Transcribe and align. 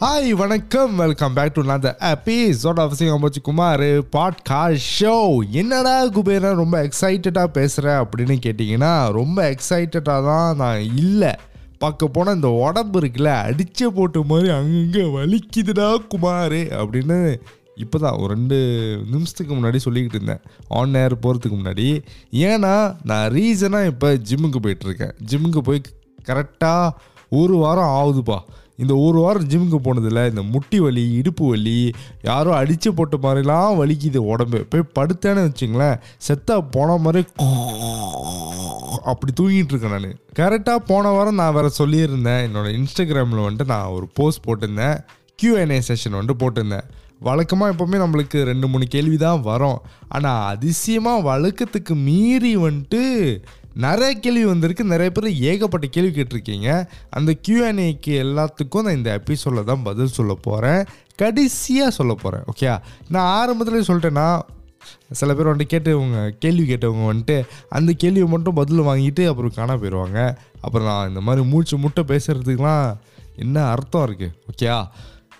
Hi 0.00 0.30
வணக்கம். 0.30 0.96
Welcome 0.96 1.34
back 1.34 1.52
to 1.52 1.62
நான் 1.62 1.84
episode 2.08 2.80
of 2.80 2.96
சிங்கம்பச்சி 2.98 3.40
குமார் 3.42 3.82
பாட்காஸ்ட் 4.16 4.88
ஷோ 4.98 5.12
என்னடா 5.50 6.06
குபேரன் 6.06 6.56
ரொம்ப 6.56 6.76
எக்ஸைட்டடாக 6.82 7.46
பேசுகிறேன் 7.46 8.00
அப்படின்னு 8.02 8.34
கேட்டிங்கன்னா 8.46 9.10
ரொம்ப 9.10 9.38
எக்ஸைட்டடாக 9.50 10.24
தான் 10.24 10.56
நான் 10.56 10.80
இல்லை. 10.80 11.30
பார்க்க 11.78 12.08
போனால் 12.08 12.34
இந்த 12.34 12.48
உடம்பு 12.48 13.00
இருக்குல்ல 13.00 13.32
அடிச்ச 13.46 13.86
போட்ட 13.86 14.22
மாதிரி 14.22 14.50
அங்கங்கே 14.50 15.04
வலிக்குதுடா 15.16 15.88
குமார் 16.08 16.58
அப்படின்னு 16.82 17.38
இப்போ 17.74 17.98
தான் 17.98 18.18
ஒரு 18.18 18.34
ரெண்டு 18.34 18.58
நிமிஷத்துக்கு 19.10 19.54
முன்னாடி 19.54 19.80
சொல்லிக்கிட்டு 19.86 20.20
இருந்தேன். 20.20 20.44
ஆன் 20.68 20.94
ஏர் 20.94 21.16
போகிறதுக்கு 21.18 21.58
முன்னாடி. 21.62 22.00
ஏன்னா 22.32 22.96
நான் 23.02 23.30
ரீசனாக 23.30 23.86
இப்போ 23.86 24.12
ஜிம்முக்கு 24.12 24.62
போயிட்டுருக்கேன் 24.62 25.16
ஜிம்முக்கு 25.30 25.58
போய் 25.58 25.82
கரெக்டாக 26.24 26.94
ஒரு 27.30 27.56
வாரம் 27.56 27.92
ஆகுதுப்பா. 27.92 28.38
இந்த 28.82 28.92
ஒரு 29.04 29.18
வாரம் 29.24 29.48
ஜிம்முக்கு 29.52 29.78
போனதில் 29.86 30.22
இந்த 30.30 30.42
முட்டி 30.54 30.78
வலி 30.84 31.04
இடுப்பு 31.18 31.44
வலி 31.52 31.78
யாரோ 32.30 32.50
அடித்து 32.60 32.90
போட்ட 32.98 33.16
மாதிரிலாம் 33.24 33.78
வலிக்குது 33.80 34.22
உடம்பு. 34.32 34.60
போய் 34.72 34.90
படுத்தேன்னு 34.98 35.46
வச்சுங்களேன் 35.48 35.96
செத்தா 36.28 36.56
போன 36.76 36.96
மாதிரி 37.06 37.22
அப்படி 39.12 39.32
தூங்கிட்டு 39.40 39.72
இருக்கேன் 39.72 39.94
நான். 39.96 40.14
கரெக்டாக 40.38 40.80
போன 40.90 41.10
வாரம் 41.16 41.40
நான் 41.40 41.56
வேற 41.56 41.66
சொல்லியிருந்தேன். 41.78 42.44
என்னோட 42.46 42.68
இன்ஸ்டாகிராமில் 42.78 43.46
வந்துட்டு 43.46 43.72
நான் 43.72 43.92
ஒரு 43.96 44.06
போஸ்ட் 44.18 44.44
போட்டிருந்தேன். 44.46 44.96
கியூஎன்ஏ 45.42 45.78
செஷன் 45.88 46.16
வந்துட்டு 46.18 46.40
போட்டிருந்தேன். 46.42 46.86
வழக்கமாக 47.26 47.72
எப்போவுமே 47.72 47.98
நம்மளுக்கு 48.02 48.38
ரெண்டு 48.50 48.66
மூணு 48.68 48.86
கேள்வி 48.94 49.16
தான் 49.16 49.44
வரும். 49.50 49.78
ஆனால் 50.16 50.42
அதிசயமாக 50.52 51.24
வழக்கத்துக்கு 51.28 51.94
மீறி 52.08 52.52
வந்துட்டு 52.64 53.02
நிறைய 53.84 54.12
கேள்வி 54.14 54.44
வந்திருக்கு. 54.44 54.84
நிறைய 54.84 55.10
பேர் 55.10 55.28
ஏகப்பட்ட 55.50 55.86
கேள்வி 55.86 56.12
கேட்டிருக்கீங்க. 56.16 56.68
அந்த 57.10 57.30
கியூஎன்ஏக்கு 57.48 58.12
எல்லாத்துக்கும் 58.24 58.82
நான் 58.82 58.94
இந்த 58.94 59.10
எபிசோடில் 59.12 59.64
தான் 59.64 59.82
பதில் 59.82 60.06
சொல்ல 60.06 60.34
போகிறேன் 60.42 60.82
கடைசியாக 61.16 61.90
சொல்ல 61.90 62.14
போகிறேன் 62.14 62.44
ஓகே 62.52 62.70
நான் 63.08 63.28
ஆரம்பத்துலேயே 63.38 63.88
சொல்லிட்டேன்னா 63.88 64.28
சில 65.12 65.34
பேர் 65.34 65.46
வந்துட்டு 65.46 65.72
கேட்டவங்க 65.74 66.18
கேள்வி 66.38 66.64
கேட்டவங்க 66.72 67.04
வந்துட்டு 67.12 67.36
அந்த 67.68 67.92
கேள்வியை 67.92 68.28
மட்டும் 68.28 68.54
பதில் 68.54 68.80
வாங்கிட்டு 68.80 69.22
அப்புறம் 69.28 69.54
காணா 69.54 69.74
போயிடுவாங்க 69.74 70.18
அப்புறம் 70.60 70.88
நான் 70.88 71.08
இந்த 71.08 71.20
மாதிரி 71.20 71.46
மூச்சு 71.46 71.76
முட்டை 71.76 72.04
பேசுகிறதுக்கெலாம் 72.04 72.86
என்ன 73.36 73.64
அர்த்தம் 73.70 74.06
இருக்குது 74.08 74.34
ஓகேயா 74.50 74.76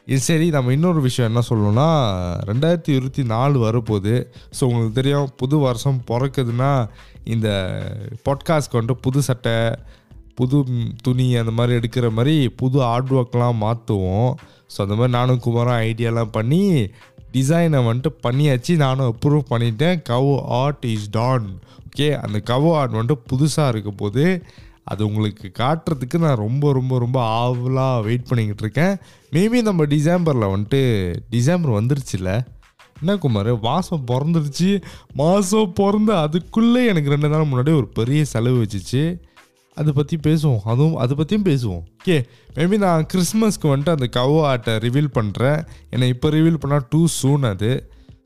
இது 0.06 0.20
சரி 0.20 0.50
நம்ம 0.50 0.72
இன்னொரு 0.72 1.00
விஷயம் 1.00 1.30
என்ன 1.30 1.42
சொல்லணும்னா 1.48 1.86
ரெண்டாயிரத்தி 2.46 2.88
இருபத்தி 2.88 3.22
நாலு 3.24 3.56
வரப்போகுது. 3.64 4.12
ஸோ 4.60 4.64
உங்களுக்கு 4.64 4.92
தெரியும் 4.92 5.28
புது 5.36 5.58
வருஷம் 5.58 6.02
பிறக்குதுன்னா 6.10 6.88
இந்த 7.24 7.48
பாட்காஸ்ட்க்கு 8.24 8.78
வந்துட்டு 8.78 8.96
புது 9.00 9.22
சட்டை 9.22 9.74
புது 10.34 10.64
துணி 11.02 11.36
அந்த 11.36 11.50
மாதிரி 11.50 11.78
எடுக்கிற 11.78 12.10
மாதிரி 12.10 12.48
புது 12.48 12.82
ஆர்ட் 12.82 13.10
ஒர்க்லாம் 13.10 13.60
மாற்றுவோம் 13.60 14.32
ஸோ 14.72 14.78
அந்த 14.78 14.94
மாதிரி 14.94 15.08
நானும் 15.08 15.40
குமாரம் 15.46 15.82
ஐடியாலாம் 15.88 16.32
பண்ணி 16.32 16.90
டிசைனை 17.32 17.80
வந்துட்டு 17.88 18.10
பண்ணியாச்சு. 18.22 18.76
நானும் 18.76 19.16
அப்ரூவ் 19.16 19.50
பண்ணிட்டேன். 19.50 20.02
Cover 20.08 20.30
art 20.62 20.84
is 20.84 21.10
done 21.10 21.58
okay 21.86 22.08
அந்த 22.20 22.38
கவ் 22.46 22.74
ஆர்ட் 22.74 22.94
வந்துட்டு 22.94 23.18
புதுசாக 23.32 23.68
இருக்க 23.68 23.90
போது 23.90 24.24
அது 24.90 25.02
உங்களுக்கு 25.06 25.46
காட்டுறதுக்கு 25.58 26.18
நான் 26.18 26.42
ரொம்ப 26.44 26.72
ரொம்ப 26.72 26.98
ரொம்ப 26.98 27.18
ஆவலாக 27.38 28.02
வெயிட் 28.02 28.28
பண்ணிக்கிட்டு 28.28 28.64
இருக்கேன். 28.64 28.94
மேபி 29.30 29.62
நம்ம 29.62 29.84
டிசம்பரில் 29.84 30.52
வந்துட்டு 30.54 30.80
டிசம்பர் 31.30 31.76
வந்துருச்சுல. 31.78 32.30
என்ன 33.00 33.16
குமார் 33.16 33.50
மாதம் 33.60 34.04
பிறந்துருச்சு. 34.10 34.70
மாதம் 35.12 35.72
பிறந்து 35.72 36.12
அதுக்குள்ளே 36.24 36.82
எனக்கு 36.86 37.10
ரெண்டு 37.10 37.28
நாள் 37.28 37.50
முன்னாடி 37.52 37.72
ஒரு 37.80 37.88
பெரிய 37.98 38.24
செலவு 38.24 38.60
வச்சுச்சு. 38.62 39.02
அதை 39.74 39.92
பற்றி 39.92 40.16
பேசுவோம். 40.26 40.62
அதுவும் 40.64 40.96
அதை 40.96 41.16
பற்றியும் 41.16 41.48
பேசுவோம். 41.50 41.82
ஓகே 41.98 42.18
மேபி 42.54 42.76
நான் 42.78 43.06
கிறிஸ்மஸ்க்கு 43.14 43.70
வந்துட்டு 43.74 43.94
அந்த 43.96 44.08
கவ் 44.18 44.36
ஆர்ட்டை 44.50 44.74
ரிவீல் 44.86 45.14
பண்ணுறேன் 45.18 45.60
என்னை 45.90 46.08
இப்போ 46.08 46.28
ரிவீல் 46.28 46.62
பண்ணால் 46.66 46.86
டூ 46.90 47.06
சூன் 47.22 47.44
அது. 47.52 47.72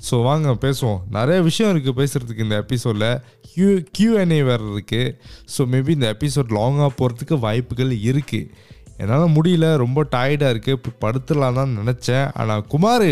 ஸோ 0.09 0.23
வாங்க 0.23 0.53
பேசுவோம். 0.61 1.01
நிறைய 1.11 1.43
விஷயம் 1.43 1.73
இருக்குது 1.75 1.99
பேசுகிறதுக்கு 2.01 2.39
இந்த 2.39 2.57
எபிசோடில் 2.57 3.09
கியூ 3.53 3.69
கியூஎன்ஏ 3.99 4.45
வேறு 4.45 4.67
இருக்குது 4.75 5.15
ஸோ 5.57 5.67
மேபி 5.67 5.89
இந்த 5.89 6.17
எபிசோட் 6.19 6.55
லாங்காக 6.59 6.91
போகிறதுக்கு 6.99 7.39
வாய்ப்புகள் 7.39 7.91
இருக்குது 8.09 8.51
என்னால் 8.97 9.35
முடியல 9.35 9.77
ரொம்ப 9.77 10.03
டயர்டாக 10.11 10.53
இருக்குது 10.55 10.79
இப்போ 10.79 10.91
படுத்துடலாம் 11.01 11.55
தான் 11.55 11.77
நினச்சேன். 11.79 12.31
ஆனால் 12.35 12.67
குமார் 12.67 13.11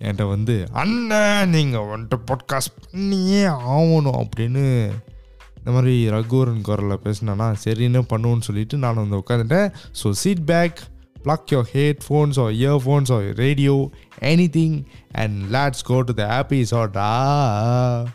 என்கிட்ட 0.00 0.28
வந்து 0.28 0.54
அண்ணன் 0.72 1.48
நீங்கள் 1.48 1.88
வந்துட்டு 1.88 2.18
பாட்காஸ்ட் 2.26 2.76
பண்ணியே 2.84 3.42
ஆகணும் 3.72 4.20
அப்படின்னு 4.22 4.64
இந்த 5.58 5.70
மாதிரி 5.72 6.10
ரகுவரன் 6.10 6.62
குரலில் 6.62 7.02
பேசினானா 7.04 7.54
சரின்னு 7.64 8.02
பண்ணுவோன்னு 8.12 8.40
சொல்லிட்டு 8.40 8.76
நான் 8.76 8.94
வந்து 8.94 9.20
உட்காந்துட்டேன் 9.20 9.68
so 10.02 10.10
sit 10.10 10.44
back 10.44 10.80
plug 11.22 11.50
your 11.50 11.64
headphones 11.64 12.38
or 12.38 12.50
earphones 12.50 13.10
or 13.10 13.32
radio, 13.32 13.90
anything, 14.20 14.86
and 15.14 15.50
let's 15.50 15.82
go 15.82 16.02
to 16.02 16.12
the 16.12 16.28
episode. 16.30 16.92
Ah. 16.96 18.12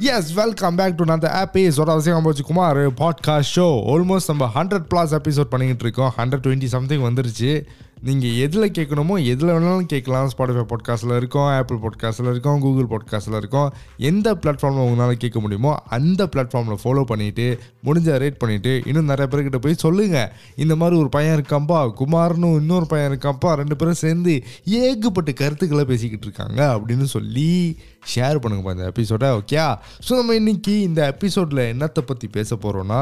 Yes, 0.00 0.22
back 0.34 0.74
back 0.76 0.98
to 0.98 1.04
another 1.04 1.46
episode 1.46 1.88
அவசியம் 1.88 2.24
Singapore 2.24 2.40
Kumar 2.40 2.76
podcast 2.76 3.52
show 3.56 3.66
almost 3.92 4.20
நம்ம 4.26 4.50
ஹண்ட்ரட் 4.54 4.84
ப்ளாஸ் 4.94 5.18
எபிசோட் 5.18 5.40
பண்ணிக்கிட்டு 5.40 5.76
இருக்கோம். 5.80 6.12
Hundred 6.16 6.44
twenty 6.44 6.64
something 6.64 7.00
வந்துருச்சு. 7.00 7.64
நீங்கள் 8.02 8.34
எதில் 8.34 8.70
கேட்கணுமோ 8.70 9.24
எதில் 9.24 9.48
வேணாலும் 9.48 9.80
கேட்கலாம். 9.80 10.30
ஸ்பாட்டிஃபை 10.38 10.64
பாட்காஸ்ட்டில் 10.68 11.16
இருக்கோம் 11.16 11.48
ஆப்பிள் 11.48 11.76
பாட்காஸ்ட்டில் 11.76 12.30
இருக்கோம் 12.30 12.60
கூகுள் 12.60 12.98
பாட்காஸ்ட்டில் 12.98 13.36
இருக்கோம். 13.36 13.72
எந்த 13.96 14.34
பிளாட்ஃபார்மில் 14.34 14.86
உங்களால் 14.86 15.16
கேட்க 15.16 15.40
முடியுமோ 15.40 15.82
அந்த 15.88 16.28
பிளாட்ஃபார்மில் 16.36 16.78
ஃபாலோ 16.84 17.04
பண்ணிவிட்டு 17.08 17.58
முடிஞ்ச 17.84 18.16
ரேட் 18.22 18.36
பண்ணிவிட்டு 18.44 18.86
இன்னும் 18.86 19.04
நிறைய 19.04 19.36
பேர்கிட்ட 19.36 19.56
போய் 19.56 19.74
சொல்லுங்கள் 19.74 20.32
இந்த 20.56 20.76
மாதிரி 20.76 20.98
ஒரு 20.98 21.08
பையன் 21.08 21.40
இருக்காம்பா 21.40 21.92
குமார்னு 22.00 22.54
இன்னொரு 22.54 22.86
பையன் 22.86 23.18
இருக்கான்ப்பா 23.18 23.54
ரெண்டு 23.54 23.76
பேரும் 23.76 23.94
சேர்ந்து 23.94 24.42
ஏகப்பட்ட 24.64 25.32
கருத்துக்களை 25.32 25.84
பேசிக்கிட்டு 25.84 26.26
இருக்காங்க 26.26 26.74
அப்படின்னு 26.74 27.04
சொல்லி 27.04 27.78
ஷேர் 28.12 28.40
பண்ணுங்கப்பா 28.42 28.74
இந்த 28.76 28.86
எபிசோட 28.92 29.24
ஓகே 29.38 29.58
ஸோ 30.06 30.10
நம்ம 30.18 30.34
இன்னைக்கு 30.40 30.74
இந்த 30.80 31.00
எபிசோடில் 31.12 31.62
என்னத்தை 31.72 32.02
பற்றி 32.06 32.28
பேச 32.36 32.56
போகிறோன்னா 32.56 33.00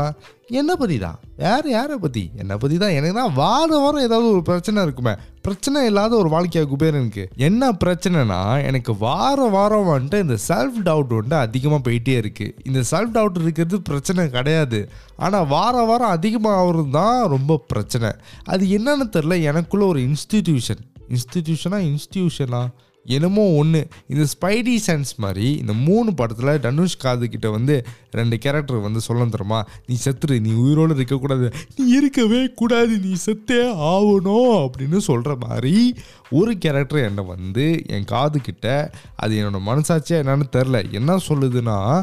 என்னை 0.59 0.75
பற்றி 0.81 0.97
தான். 0.98 1.19
யார் 1.44 1.66
யாரை 1.69 1.97
பற்றி 2.03 2.22
என்னை 2.41 2.54
பற்றி 2.60 2.76
தான். 2.82 2.94
எனக்கு 2.98 3.16
தான் 3.20 3.34
வாரம் 3.41 3.82
வாரம் 3.84 4.04
ஏதாவது 4.06 4.28
ஒரு 4.34 4.42
பிரச்சனை 4.42 4.82
இருக்குமே. 4.87 5.12
பிரச்சனை 5.47 5.84
இல்லாத 5.88 6.16
ஒரு 6.16 6.28
வாழ்க்கையாக 6.34 6.69
குபேரனுக்கு 6.70 7.25
என்ன 7.48 7.70
பிரச்சனைனா 7.82 8.41
எனக்கு 8.69 8.97
வாரம் 9.04 9.50
வாரம் 9.50 9.91
வந்துட்டு 9.92 10.19
இந்த 10.25 10.37
செல்ஃப் 10.48 10.78
டவுட் 10.88 11.14
வந்துட்டு 11.16 11.38
அதிகமாக 11.47 11.81
போயிட்டே 11.87 12.16
இருக்குது 12.22 12.54
இந்த 12.69 12.81
செல்ஃப் 12.92 13.14
டவுட் 13.16 13.38
இருக்கிறது 13.44 13.81
பிரச்சனை 13.91 14.31
கிடையாது. 14.31 14.81
ஆனால் 15.16 15.47
வாரம் 15.54 15.88
வாரம் 15.91 16.14
அதிகமாக 16.16 16.60
ஆகுறது 16.62 16.91
தான் 16.91 17.20
ரொம்ப 17.34 17.60
பிரச்சனை. 17.72 18.10
அது 18.44 18.64
என்னென்னு 18.78 19.08
தெரில 19.16 19.41
எனக்குள்ளே 19.53 19.87
ஒரு 19.92 20.03
இன்ஸ்டிடியூஷன் 20.08 20.84
இன்ஸ்டிடியூஷனா 21.16 21.78
இன்ஸ்டிடியூஷனா 21.91 22.62
என்னமோ 23.04 23.42
ஒன்று 23.50 23.88
இந்த 24.06 24.25
ஸ்பைடி 24.32 24.76
சென்ஸ் 24.86 25.12
மாதிரி 25.16 25.56
இந்த 25.56 25.72
மூணு 25.72 26.14
படத்தில் 26.14 26.60
தனுஷ் 26.60 26.97
காது 26.97 27.28
கிட்ட 27.28 27.50
வந்து 27.50 27.86
ரெண்டு 28.10 28.38
கேரக்டர் 28.38 28.76
வந்து 28.76 29.00
சொல்ல 29.00 29.25
தருமா 29.25 29.62
நீ 29.86 29.97
செத்துரு 30.04 30.41
நீ 30.41 30.53
உயிரோடு 30.53 30.94
இருக்கக்கூடாது 30.94 31.53
நீ 31.76 31.97
இருக்கவே 31.97 32.53
கூடாது. 32.53 32.98
நீ 32.98 33.12
செத்தே 33.26 33.60
ஆகணும். 33.92 34.66
அப்படின்னு 34.66 34.97
சொல்கிற 34.97 35.37
மாதிரி 35.41 35.94
ஒரு 36.31 36.58
கேரக்டர் 36.58 36.98
என்னை 36.98 37.25
வந்து 37.25 37.84
என் 37.87 38.04
காது 38.04 38.41
கிட்ட 38.41 38.91
அது 39.16 39.37
என்னோட 39.37 39.60
மனசாட்சியாக 39.66 40.22
என்னன்னு 40.25 40.48
தெரில 40.56 40.91
என்ன 40.91 41.16
சொல்லுதுன்னா 41.28 42.03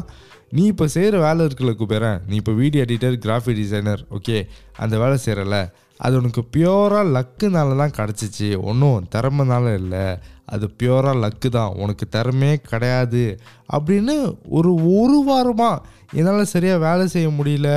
நீ 0.50 0.64
இப்போ 0.64 0.88
செய்கிற 0.88 1.18
வேலை 1.20 1.46
இருக்குல்ல 1.46 1.74
குபேரன். 1.74 2.22
நீ 2.28 2.36
இப்போ 2.36 2.52
video 2.52 2.84
editor 2.84 3.16
graphic 3.24 3.60
designer 3.62 4.06
okay 4.10 4.46
அந்த 4.76 4.98
வேலை 4.98 5.18
செய்கிறல 5.24 5.70
அது 5.98 6.16
உனக்கு 6.16 6.42
பியூராக 6.56 7.12
லக்குனால 7.16 7.76
தான் 7.76 7.96
கிடச்சிச்சு. 7.98 8.62
ஒன்றும் 8.62 9.06
திறமைனால 9.14 9.74
இல்லை. 9.74 10.18
அது 10.44 10.70
பியூராக 10.82 11.20
லக்கு 11.24 11.48
தான். 11.48 11.72
உனக்கு 11.74 12.08
திறமையே 12.16 12.56
கிடையாது. 12.70 13.40
அப்படின்னு 13.72 14.14
ஒரு 14.48 14.74
ஒரு 14.74 15.18
வாரமாக 15.28 15.94
என்னால் 16.12 16.44
சரியாக 16.44 16.78
வேலை 16.78 17.08
செய்ய 17.08 17.28
முடியல. 17.28 17.68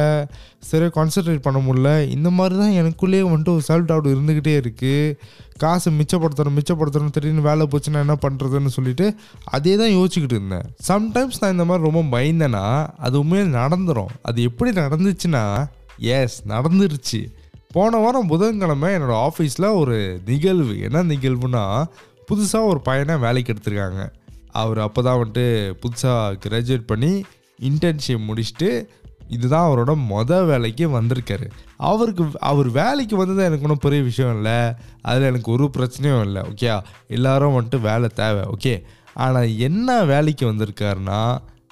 சரியாக 0.60 0.94
கான்சென்ட்ரேட் 0.98 1.46
பண்ண 1.48 1.60
முடியல. 1.60 2.10
இந்த 2.10 2.30
மாதிரி 2.30 2.58
தான் 2.60 2.76
எனக்குள்ளேயே 2.82 3.24
வந்துட்டு 3.30 3.56
ஒரு 3.56 3.64
செல்ஃப் 3.68 3.90
டவுட் 3.92 4.12
இருந்துக்கிட்டே 4.16 4.54
இருக்குது 4.62 5.16
காசு 5.58 5.92
மிச்சப்படுத்தணும் 5.92 6.58
மிச்சப்படுத்தணும் 6.60 7.10
திடீர்னு 7.10 7.42
வேலை 7.42 7.68
போச்சுன்னா 7.72 8.04
என்ன 8.06 8.18
பண்ணுறதுன்னு 8.26 8.68
சொல்லிட்டு 8.68 9.16
அதே 9.44 9.76
தான் 9.76 9.96
யோசிச்சுக்கிட்டு 9.98 10.38
இருந்தேன். 10.40 10.68
சம்டைம்ஸ் 10.88 11.42
நான் 11.42 11.52
இந்த 11.52 11.66
மாதிரி 11.66 11.90
ரொம்ப 11.90 12.20
பயந்தேன்னா 12.20 12.88
அது 12.98 13.20
உண்மையாக 13.20 13.58
நடந்துடும் 13.58 14.14
அது 14.22 14.42
எப்படி 14.42 14.82
நடந்துச்சுன்னா 14.82 15.66
எஸ் 15.98 16.42
நடந்துருச்சு. 16.48 17.22
போன 17.74 17.98
வாரம் 17.98 18.28
புதன்கிழமை 18.28 18.88
என்னோட 18.94 19.16
ஆஃபீஸில் 19.26 19.76
ஒரு 19.76 20.22
நிகழ்வு. 20.26 20.80
என்ன 20.80 21.04
நிகழ்வுனா 21.04 21.84
புதுசாக 22.30 22.70
ஒரு 22.72 22.80
பையனை 22.80 23.16
வேலைக்கு 23.18 23.54
எடுத்திருக்காங்க. 23.54 24.04
அவர் 24.52 24.80
அப்போ 24.80 25.02
தான் 25.02 25.20
வந்துட்டு 25.20 25.44
புதுசாக 25.84 26.40
கிராஜுவேட் 26.46 26.86
பண்ணி 26.86 27.12
இன்டர்ன்ஷிப் 27.62 28.26
முடிச்சுட்டு 28.30 28.70
இதுதான் 29.28 29.68
அவரோட 29.70 29.94
மொதல் 30.10 30.46
வேலைக்கு 30.46 31.02
வந்திருக்காரு. 31.02 31.48
அவருக்கு 31.78 32.26
அவர் 32.40 32.70
வேலைக்கு 32.70 33.18
வந்தது 33.18 33.44
எனக்கு 33.44 33.64
ஒன்றும் 33.64 33.86
பெரிய 33.86 34.02
விஷயம் 34.02 34.36
இல்லை. 34.36 34.58
அதில் 35.02 35.30
எனக்கு 35.32 35.52
ஒரு 35.52 35.72
பிரச்சனையும் 35.78 36.22
இல்லை 36.22 36.42
ஓகே 36.42 36.82
எல்லாரும் 37.08 37.58
வந்துட்டு 37.60 37.82
வேலை 37.82 38.10
தேவை 38.16 38.44
ஓகே 38.58 38.84
ஆனால் 39.14 39.58
என்ன 39.58 40.04
வேலைக்கு 40.04 40.46
வந்திருக்காருன்னா 40.52 41.22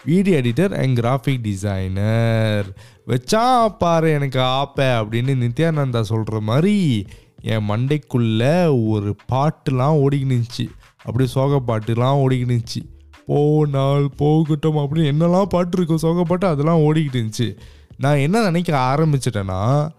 video 0.06 0.42
editor 0.42 0.74
and 0.74 1.00
graphic 1.00 1.42
designer 1.42 2.66
வச்சா 3.08 3.68
பாரு 3.78 4.10
எனக்கு 4.10 4.40
ஆப்ப 4.40 4.76
அப்படின்னு 4.76 5.34
நித்யானந்தா 5.44 6.02
சொல்கிற 6.02 6.40
மாதிரி 6.40 7.06
என் 7.42 7.70
மண்டைக்குள்ள 7.70 8.44
ஒரு 8.88 9.16
பாட்டுலாம் 9.32 9.98
ஓடிக்கினுச்சு 10.04 10.66
அப்படியே 10.98 11.30
சோக 11.30 11.62
பாட்டுலாம் 11.68 12.22
ஓடிக்கினுச்சு 12.24 12.82
போனால் 13.26 14.10
போகட்டும் 14.18 14.78
அப்படின்னு 14.78 15.12
என்னெல்லாம் 15.14 15.46
பாட்டு 15.46 15.78
இருக்கும் 15.78 15.98
சோக 15.98 16.24
பாட்டு 16.24 16.48
அதெல்லாம் 16.48 16.80
ஓடிக்கிட்டு 16.80 17.18
இருந்துச்சு. 17.18 17.58
நான் 17.98 18.18
என்ன 18.18 18.44
நினைக்க 18.44 18.96
ஆரம்பிச்சிட்டேன்னா 18.98 19.90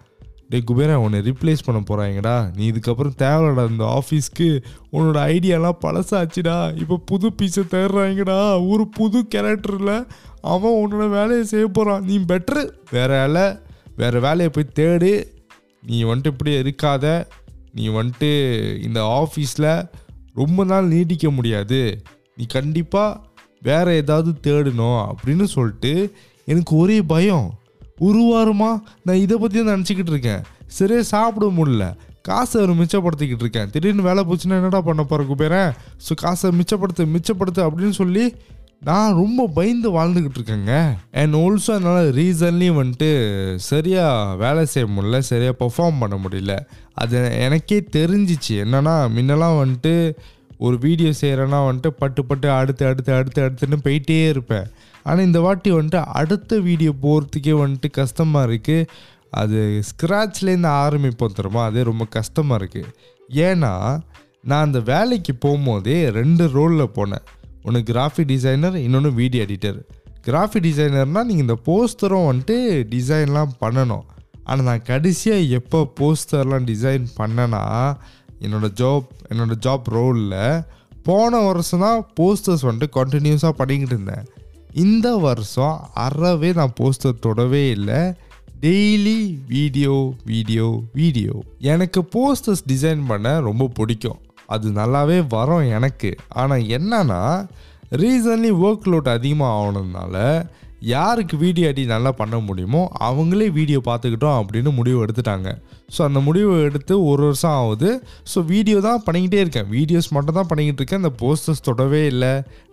டே 0.48 0.58
குபேரா 0.58 0.94
உன்னை 0.94 1.20
ரீப்ளேஸ் 1.20 1.64
பண்ண 1.64 1.80
போகிறாங்கடா 1.88 2.56
நீ 2.56 2.70
இதுக்கப்புறம் 2.70 3.16
தேவையில்லடா 3.18 3.70
இந்த 3.70 3.84
ஆஃபீஸ்க்கு 3.96 4.48
உன்னோட 4.92 5.18
ஐடியாலாம் 5.32 5.80
பழசாச்சுடா. 5.82 6.78
இப்போ 6.78 6.96
புது 6.96 7.30
பீஸை 7.42 7.64
தேடுறாங்கடா. 7.70 8.68
ஒரு 8.68 8.88
புது 8.88 9.26
கேரக்டரில் 9.34 10.06
அவன் 10.40 10.72
உன்னோட 10.72 11.08
வேலையை 11.08 11.44
செய்ய 11.44 11.66
போகிறான் 11.66 12.04
நீ 12.04 12.18
பெட்ரு 12.18 12.70
வேற 12.90 13.26
வேலை 13.26 13.58
வேறு 13.96 14.20
வேலையை 14.20 14.48
போய் 14.48 14.72
தேடு. 14.74 15.12
நீ 15.86 16.04
வந்துட்டு 16.04 16.26
இப்படி 16.26 16.52
இருக்காத. 16.62 17.26
நீ 17.74 17.88
வந்துட்டு 17.88 18.30
இந்த 18.82 19.00
ஆஃபீஸில் 19.18 19.88
ரொம்ப 20.34 20.64
நாள் 20.64 20.86
நீடிக்க 20.86 21.30
முடியாது. 21.30 22.02
நீ 22.36 22.44
கண்டிப்பாக 22.46 23.20
வேறு 23.62 23.94
ஏதாவது 23.94 24.30
தேடணும் 24.42 24.98
அப்படின்னு 25.10 25.44
சொல்லிட்டு 25.44 26.12
எனக்கு 26.44 26.76
ஒரே 26.76 27.02
பயம். 27.02 27.58
உருவாருமா? 28.00 28.70
நான் 29.02 29.16
இதை 29.16 29.38
பற்றி 29.38 29.64
தான் 29.64 29.74
நினச்சிக்கிட்டு 29.76 30.14
இருக்கேன். 30.14 30.42
சரியாக 30.66 31.02
சாப்பிட 31.02 31.46
முடியல. 31.46 31.96
காசை 32.22 32.60
ஒரு 32.60 32.72
மிச்சப்படுத்திக்கிட்டு 32.72 33.44
இருக்கேன். 33.46 33.70
திடீர்னு 33.70 34.02
வேலை 34.02 34.24
போச்சுன்னா 34.24 34.58
என்னடா 34.60 34.80
பண்ண 34.80 35.02
போகிற 35.02 35.28
குபேரன்? 35.28 35.72
ஸோ 36.06 36.14
காசை 36.14 36.50
மிச்சப்படுத்து 36.50 37.04
மிச்சப்படுத்து 37.16 37.60
அப்படின்னு 37.68 37.96
சொல்லி 38.02 38.34
நான் 38.80 39.14
ரொம்ப 39.14 39.46
பயந்து 39.54 39.88
வாழ்ந்துக்கிட்டு 39.90 40.38
இருக்கேங்க. 40.38 40.72
அண்ட் 41.20 41.34
ஆல்சோ 41.34 41.70
என்னால் 41.74 42.10
ரீசன்லி 42.14 42.68
வந்துட்டு 42.80 43.08
சரியாக 43.56 44.36
வேலை 44.36 44.64
செய்ய 44.64 44.88
முடியல 44.96 45.18
சரியாக 45.18 45.56
பெர்ஃபார்ம் 45.62 46.00
பண்ண 46.00 46.16
முடியல. 46.24 46.56
அது 46.94 47.38
எனக்கே 47.38 47.78
தெரிஞ்சிச்சு. 47.96 48.56
என்னன்னா 48.64 48.94
முன்னெல்லாம் 49.16 49.58
வந்துட்டு 49.62 50.14
ஒரு 50.58 50.78
வீடியோ 50.78 51.10
செய்கிறேன்னா 51.20 51.58
வந்துட்டு 51.68 51.90
பட்டு 52.02 52.24
பட்டு 52.24 52.50
அடுத்து 52.50 52.86
அடுத்து 52.86 53.12
அடுத்து 53.12 53.42
அடுத்துன்னு 53.42 53.78
போயிட்டே 53.84 54.28
இருப்பேன். 54.28 54.68
ஆனால் 55.08 55.26
இந்த 55.28 55.40
வாட்டி 55.46 55.70
வந்துட்டு 55.76 56.00
அடுத்த 56.20 56.60
வீடியோ 56.68 56.92
போகிறதுக்கே 57.04 57.54
வந்துட்டு 57.62 57.90
கஷ்டமாக 58.00 58.48
இருக்குது 58.48 58.88
அது 59.40 59.58
ஸ்க்ராட்ச்லேருந்து 59.88 60.70
ஆரம்பிப்போம் 60.84 61.36
தருமா 61.38 61.62
அதே 61.70 61.82
ரொம்ப 61.90 62.04
கஷ்டமாக 62.16 62.60
இருக்குது 62.60 62.92
ஏன்னா 63.46 63.72
நான் 64.48 64.66
அந்த 64.66 64.80
வேலைக்கு 64.90 65.32
போகும்போதே 65.44 65.96
ரெண்டு 66.18 66.44
ரோலில் 66.56 66.94
போனேன். 66.98 67.24
ஒன்று 67.66 67.80
கிராஃபிக் 67.90 68.30
டிசைனர் 68.32 68.76
இன்னொன்று 68.84 69.10
வீடியோ 69.20 69.42
எடிட்டர் 69.46 69.80
கிராஃபிக் 70.26 70.66
டிசைனர்னால் 70.66 71.28
நீங்கள் 71.30 71.46
இந்த 71.46 71.56
போஸ்டரும் 71.68 72.28
வந்துட்டு 72.28 72.56
டிசைன்லாம் 72.94 73.52
பண்ணணும். 73.62 74.06
ஆனால் 74.48 74.66
நான் 74.68 74.86
கடைசியாக 74.90 75.50
எப்போ 75.58 75.78
போஸ்டர்லாம் 75.98 76.68
டிசைன் 76.72 77.04
பண்ணேன்னா 77.18 77.62
என்னோடய 78.44 78.76
ஜாப் 78.80 79.08
என்னோடய 79.30 79.62
ஜாப் 79.66 79.86
ரோலில் 79.96 80.40
போன 81.08 81.40
வருஷம் 81.48 81.84
தான் 81.86 82.00
போஸ்டர்ஸ் 82.18 82.66
வந்துட்டு 82.68 82.96
கண்டினியூஸாக 82.98 83.54
பண்ணிக்கிட்டு 83.60 83.94
இருந்தேன். 83.96 84.24
இந்த 84.72 85.16
வருஷம் 85.16 85.88
அறவே 85.94 86.52
நான் 86.52 86.72
போஸ்டர் 86.80 87.18
தொடவே 87.20 87.70
இல்லை. 87.70 88.12
டெய்லி 88.60 89.38
வீடியோ 89.48 90.14
வீடியோ 90.24 90.82
வீடியோ 90.92 91.42
எனக்கு 91.58 92.08
போஸ்டர்ஸ் 92.14 92.64
டிசைன் 92.68 93.00
பண்ண 93.06 93.40
ரொம்ப 93.40 93.68
பிடிக்கும். 93.74 94.20
அது 94.46 94.70
நல்லாவே 94.70 95.26
வரும் 95.28 95.70
எனக்கு. 95.70 96.14
ஆனால் 96.28 96.60
என்னன்னா 96.60 97.48
ரீசன்லி 97.90 98.50
ஒர்க் 98.64 98.86
லோட் 98.86 99.08
அதிகமாக 99.08 99.56
ஆகணுனால 99.58 100.46
யாருக்கு 100.92 101.34
வீடியோ 101.42 101.68
எடிட் 101.70 101.92
நல்லா 101.92 102.10
பண்ண 102.18 102.36
முடியுமோ 102.48 102.82
அவங்களே 103.06 103.46
வீடியோ 103.56 103.78
பார்த்துக்கிட்டோம் 103.86 104.36
அப்படின்னு 104.40 104.70
முடிவு 104.76 104.98
எடுத்துட்டாங்க. 105.04 105.48
ஸோ 105.94 106.00
அந்த 106.06 106.20
முடிவு 106.26 106.52
எடுத்து 106.66 106.94
ஒரு 107.10 107.22
வருஷம் 107.28 107.56
ஆகுது. 107.60 107.90
ஸோ 108.32 108.38
வீடியோ 108.52 108.78
தான் 108.86 109.02
பண்ணிக்கிட்டே 109.06 109.40
இருக்கேன். 109.44 109.68
வீடியோஸ் 109.76 110.08
மட்டும் 110.16 110.38
தான் 110.38 110.48
பண்ணிக்கிட்டு 110.50 110.80
இருக்கேன். 110.80 111.02
இந்த 111.02 111.12
போஸ்டர்ஸ் 111.22 111.64
தொடவே 111.70 112.02
இல்லை. 112.12 112.32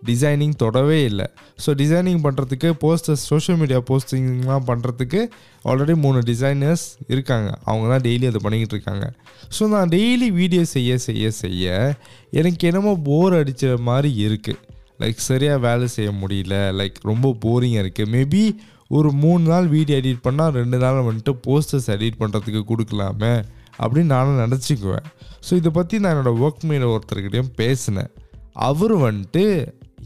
டிசைனிங் 0.10 0.56
தொடவே 0.64 1.00
இல்லை. 1.10 1.28
ஸோ 1.64 1.76
டிசைனிங் 1.82 2.22
பண்ணுறதுக்கு 2.26 2.72
போஸ்டர்ஸ் 2.84 3.26
சோஷியல் 3.32 3.60
மீடியா 3.62 3.82
போஸ்டிங்லாம் 3.90 4.68
பண்ணுறதுக்கு 4.70 5.22
ஆல்ரெடி 5.72 5.96
மூணு 6.06 6.22
டிசைனர்ஸ் 6.32 6.86
இருக்காங்க. 7.16 7.50
அவங்க 7.70 7.88
தான் 7.94 8.06
டெய்லி 8.08 8.28
அதை 8.32 8.42
பண்ணிக்கிட்டு 8.46 8.78
இருக்காங்க. 8.78 9.08
ஸோ 9.58 9.64
நான் 9.74 9.92
டெய்லி 9.98 10.30
வீடியோ 10.40 10.64
செய்ய 10.76 10.98
செய்ய 11.08 11.32
செய்ய 11.44 11.96
எனக்கு 12.42 12.64
என்னமோ 12.72 12.96
போர் 13.10 13.40
அடித்த 13.42 13.76
மாதிரி 13.90 14.12
இருக்குது 14.28 14.62
லைக் 15.02 15.28
சரியாக 15.30 15.60
வேலை 15.68 15.88
செய்ய 15.96 16.12
முடியல. 16.22 16.56
லைக் 16.80 16.98
ரொம்ப 17.12 17.36
போரிங்காக 17.46 17.84
இருக்குது 17.86 18.12
மேபி 18.16 18.44
ஒரு 18.98 19.10
மூணு 19.24 19.44
நாள் 19.52 19.68
வீடியோ 19.76 19.98
எடிட் 20.02 20.26
பண்ணால் 20.28 20.56
ரெண்டு 20.60 20.78
நாள் 20.84 21.06
வந்துட்டு 21.08 21.34
போஸ்டர்ஸ் 21.48 21.90
எடிட் 21.96 22.20
பண்ணுறதுக்கு 22.22 22.62
கொடுக்கலாமே 22.72 23.34
அப்படின்னு 23.84 24.14
நானும் 24.16 24.42
நினச்சிக்குவேன். 24.44 25.08
ஸோ 25.48 25.52
இதை 25.60 25.72
பற்றி 25.78 25.96
நான் 26.00 26.14
என்னோடய 26.14 26.44
ஒர்க் 26.46 26.66
மேட் 26.70 26.86
ஒருத்தர்கிட்டையும் 26.92 27.54
பேசினேன். 27.62 28.12
அவர் 28.68 28.96
வந்துட்டு 29.06 29.46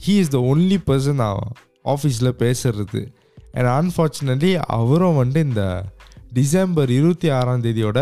he 0.04 0.14
is 0.24 0.34
the 0.36 0.40
only 0.52 0.78
person 0.90 1.24
ஆஃபீஸில் 1.94 2.32
பேசுறது. 2.44 3.02
அண்ட் 3.58 3.70
அன்ஃபார்ச்சுனேட்லி 3.78 4.52
அவரும் 4.80 5.20
வந்துட்டு 5.20 5.44
இந்த 5.50 5.66
டிசம்பர் 6.38 6.90
இருபத்தி 6.98 7.28
ஆறாம் 7.38 7.64
தேதியோட 7.64 8.00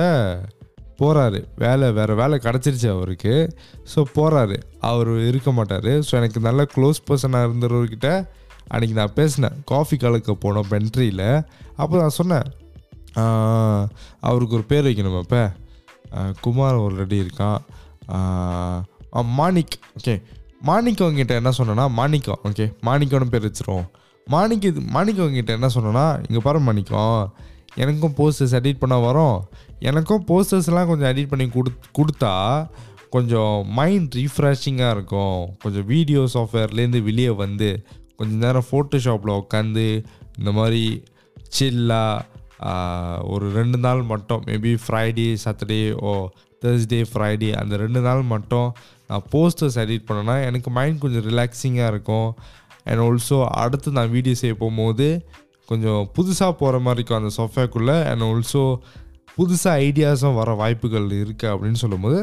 போகிறாரு 0.99 1.39
வேலை 1.63 1.87
வேறு 1.97 2.13
வேலை 2.21 2.37
கிடச்சிருச்சு 2.45 2.87
அவருக்கு. 2.95 3.33
ஸோ 3.91 3.99
போகிறாரு 4.17 4.57
அவர் 4.89 5.11
இருக்க 5.29 5.51
மாட்டார். 5.57 5.91
ஸோ 6.07 6.13
எனக்கு 6.19 6.39
நல்ல 6.47 6.61
க்ளோஸ் 6.75 6.99
பர்சனாக 7.09 7.47
இருந்தவர்கிட்ட 7.49 8.09
அன்றைக்கி 8.73 8.95
நான் 8.99 9.17
பேசினேன். 9.19 9.57
காஃபி 9.71 9.97
கலக்க 10.03 10.35
போனோம் 10.45 10.69
பென்ட்ரியில் 10.73 11.27
அப்போ 11.81 11.93
நான் 12.01 12.17
சொன்னேன் 12.19 12.47
அவருக்கு 14.29 14.57
ஒரு 14.59 14.65
பேர் 14.71 14.87
வைக்கணும் 14.87 15.19
இப்போ 15.25 15.43
குமார் 16.45 16.79
ஆல்ரெடி 16.85 17.17
இருக்கான். 17.23 17.59
மாணிக். 19.39 19.77
ஓகே 19.99 20.15
மாணிக்கம் 20.69 21.17
கிட்ட 21.19 21.33
என்ன 21.41 21.51
சொன்னேன்னா 21.57 21.85
மாணிக்கம் 21.99 22.41
ஓகே 22.49 22.65
மாணிக்கம்னு 22.87 23.33
பேர் 23.33 23.47
வச்சிருவோம். 23.47 23.87
மாணிக்க 24.33 24.71
மாணிக்கம் 24.95 25.35
கிட்ட 25.37 25.51
என்ன 25.57 25.67
சொன்னேன்னா 25.75 26.05
இங்கே 26.27 26.41
பாரு 26.45 26.59
மாணிக்கம் 26.69 27.19
எனக்கும் 27.83 28.15
போஸ்டர்ஸ் 28.19 28.55
எடிட் 28.59 28.81
பண்ண 28.83 28.95
வரும். 29.07 29.37
எனக்கும் 29.89 30.25
போஸ்டர்ஸ்லாம் 30.29 30.89
கொஞ்சம் 30.91 31.09
எடிட் 31.11 31.31
பண்ணி 31.31 31.45
கொடு 31.55 31.71
கொடுத்தா 31.97 32.33
கொஞ்சம் 33.15 33.55
மைண்ட் 33.79 34.15
ரீஃப்ரெஷிங்காக 34.19 34.95
இருக்கும். 34.95 35.55
கொஞ்சம் 35.63 35.85
வீடியோ 35.85 36.21
சாஃப்ட்வேர்லேருந்து 36.33 37.01
வெளியே 37.09 37.33
வந்து 37.43 37.69
கொஞ்சம் 38.19 38.41
நேரம் 38.45 38.67
ஃபோட்டோஷாப்பில் 38.69 39.39
உட்காந்து 39.41 39.85
இந்த 40.39 40.51
மாதிரி 40.59 40.83
சில்லாக 41.57 43.23
ஒரு 43.33 43.47
ரெண்டு 43.57 43.77
நாள் 43.77 44.01
மட்டும் 44.11 44.43
maybe 44.49 44.71
Friday 44.83 45.27
Saturday 45.43 45.81
or 46.09 46.11
Thursday 46.63 47.01
Friday 47.11 47.49
அந்த 47.61 47.73
ரெண்டு 47.83 47.99
நாள் 47.99 48.21
மட்டும் 48.33 48.69
நான் 49.09 49.25
போஸ்டர்ஸ் 49.33 49.77
எடிட் 49.83 50.07
பண்ணேன்னா 50.07 50.37
எனக்கு 50.45 50.69
மைண்ட் 50.77 51.01
கொஞ்சம் 51.03 51.25
ரிலாக்ஸிங்காக 51.29 51.91
இருக்கும். 51.93 52.29
அண்ட் 52.89 53.01
ஆல்சோ 53.05 53.37
அடுத்து 53.63 53.91
நான் 53.91 54.13
வீடியோ 54.15 54.35
செய்ய 54.35 54.55
போகும்போது 54.55 55.07
கொஞ்சம் 55.67 56.01
புதுசாக 56.17 56.51
போகிற 56.51 56.79
மாதிரி 56.79 56.99
இருக்கும் 56.99 57.21
அந்த 57.21 57.31
சாஃப்ட்வேர்க்குள்ளே 57.37 57.97
அண்ட் 58.11 58.25
ஆல்சோ 58.29 58.63
புதுசாக 59.37 59.81
ஐடியாஸும் 59.87 60.37
வர 60.39 60.51
வாய்ப்புகள் 60.61 61.07
இருக்குது 61.21 61.51
அப்படின்னு 61.53 61.81
சொல்லும்போது 61.83 62.19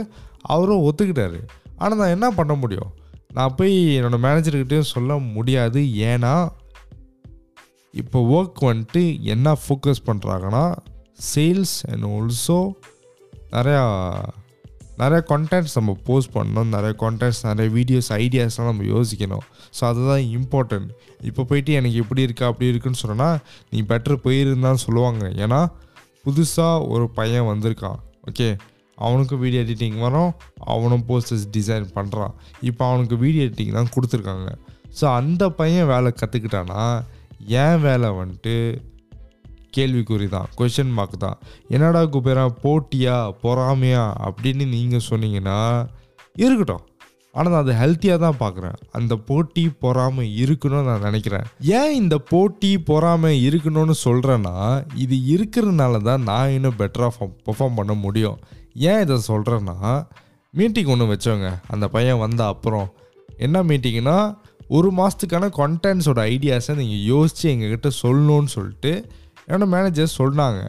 அவரும் 0.55 0.85
ஒத்துக்கிட்டாரு. 0.89 1.41
ஆனால் 1.83 1.99
நான் 2.01 2.15
என்ன 2.17 2.29
பண்ண 2.39 2.55
முடியும்? 2.63 2.93
நான் 3.37 3.57
போய் 3.59 3.75
என்னோடய 3.97 4.25
மேனேஜர்கிட்டையும் 4.27 4.93
சொல்ல 4.95 5.17
முடியாது. 5.37 5.81
ஏன்னா 6.11 6.35
இப்போ 8.03 8.19
ஒர்க் 8.37 8.61
வந்துட்டு 8.69 9.03
என்ன 9.35 9.49
ஃபோக்கஸ் 9.65 10.07
பண்ணுறாங்கன்னா 10.07 10.65
சேல்ஸ் 11.33 11.77
அண்ட் 11.91 12.07
ஆல்சோ 12.15 12.59
நிறையா 13.55 13.83
நிறைய 15.03 15.21
கண்டென்ட்ஸ் 15.31 15.77
நம்ம 15.79 15.93
போஸ்ட் 16.09 16.33
பண்ணணும். 16.35 16.73
நிறைய 16.75 16.93
கண்டென்ட்ஸ் 17.03 17.41
நிறைய 17.49 17.69
வீடியோஸ் 17.77 18.11
ஐடியாஸ்லாம் 18.25 18.69
நம்ம 18.71 18.85
யோசிக்கணும். 18.95 19.45
ஸோ 19.77 19.83
அதுதான் 19.91 20.25
இம்பார்ட்டன்ட் 20.39 20.91
இப்போ 21.29 21.43
போயிட்டு 21.51 21.73
எனக்கு 21.79 21.97
இப்படி 22.03 22.23
இருக்கா 22.27 22.45
அப்படி 22.51 22.71
இருக்குன்னு 22.73 23.01
சொன்னால் 23.05 23.39
நீ 23.73 23.81
பெட்டர் 23.93 24.23
போயிருந்தான்னு 24.27 24.83
சொல்லுவாங்க. 24.87 25.25
ஏன்னா 25.45 25.61
புதுசாக 26.25 26.87
ஒரு 26.95 27.07
பையன் 27.19 27.49
வந்திருக்கான் 27.53 28.01
ஓகே 28.29 28.49
அவனுக்கும் 28.99 29.43
வீடியோ 29.45 29.61
எடிட்டிங் 29.65 29.99
வரும் 30.05 30.33
அவனும் 30.75 31.05
போஸ்டர்ஸ் 31.09 31.47
டிசைன் 31.57 31.87
பண்ணுறான் 31.97 32.35
இப்போ 32.69 32.83
அவனுக்கு 32.91 33.17
வீடியோ 33.25 33.45
எடிட்டிங் 33.47 33.77
தான் 33.79 33.93
கொடுத்துருக்காங்க. 33.95 34.49
ஸோ 34.99 35.05
அந்த 35.21 35.45
பையன் 35.61 35.91
வேலை 35.93 36.11
கற்றுக்கிட்டான்னா 36.21 36.83
ஏன் 37.63 37.81
வேலை 37.87 38.09
வந்துட்டு 38.21 38.55
கேள்விக்குறி 39.77 40.27
தான் 40.35 40.49
கொஷின் 40.59 40.93
மார்க் 40.97 41.17
தான். 41.25 41.39
என்னடா 41.75 42.03
குபேரா 42.15 42.45
போட்டியா 42.65 43.17
பொறாமையா 43.43 44.05
அப்படின்னு 44.27 44.65
நீங்கள் 44.75 45.07
சொன்னீங்கன்னா 45.11 45.59
இருக்கட்டும். 46.45 46.85
ஆனால் 47.37 47.53
நான் 47.53 47.63
அதை 47.65 47.75
ஹெல்த்தியாக 47.83 48.19
தான் 48.25 48.39
பார்க்குறேன். 48.43 48.77
அந்த 48.99 49.15
போட்டி 49.29 49.65
பொறாமை 49.85 50.27
இருக்கணும்னு 50.43 50.89
நான் 50.91 51.07
நினைக்கிறேன். 51.09 51.47
ஏன் 51.79 51.95
இந்த 52.01 52.17
போட்டி 52.33 52.71
பொறாமை 52.91 53.33
இருக்கணும்னு 53.47 53.97
சொல்கிறேன்னா 54.07 54.57
இது 55.05 55.17
இருக்கிறதுனால 55.35 56.03
தான் 56.09 56.25
நான் 56.31 56.55
இன்னும் 56.57 56.79
பெட்டராக 56.83 57.29
பெர்ஃபார்ம் 57.47 57.79
பண்ண 57.81 57.95
முடியும். 58.05 58.39
ஏன் 58.91 59.03
இதை 59.05 59.19
சொல்கிறேன்னா 59.31 59.79
மீட்டிங் 60.55 60.93
ஒன்று 60.95 61.13
வச்சோங்க 61.13 61.49
அந்த 61.75 61.85
பையன் 61.97 62.23
வந்த 62.25 62.43
அப்புறம் 62.53 62.89
என்ன 63.47 63.63
மீட்டிங்னா 63.71 64.19
ஒரு 64.77 64.89
மாதத்துக்கான 64.99 65.49
கண்டென்ட்ஸோட 65.59 66.21
ஐடியாஸை 66.35 66.75
நீங்கள் 66.81 67.05
யோசித்து 67.13 67.47
எங்ககிட்ட 67.53 67.89
சொல்லணும்னு 68.03 68.51
சொல்லிட்டு 68.57 68.93
என்னோடய 69.47 69.73
மேனேஜர் 69.75 70.17
சொன்னாங்க. 70.21 70.61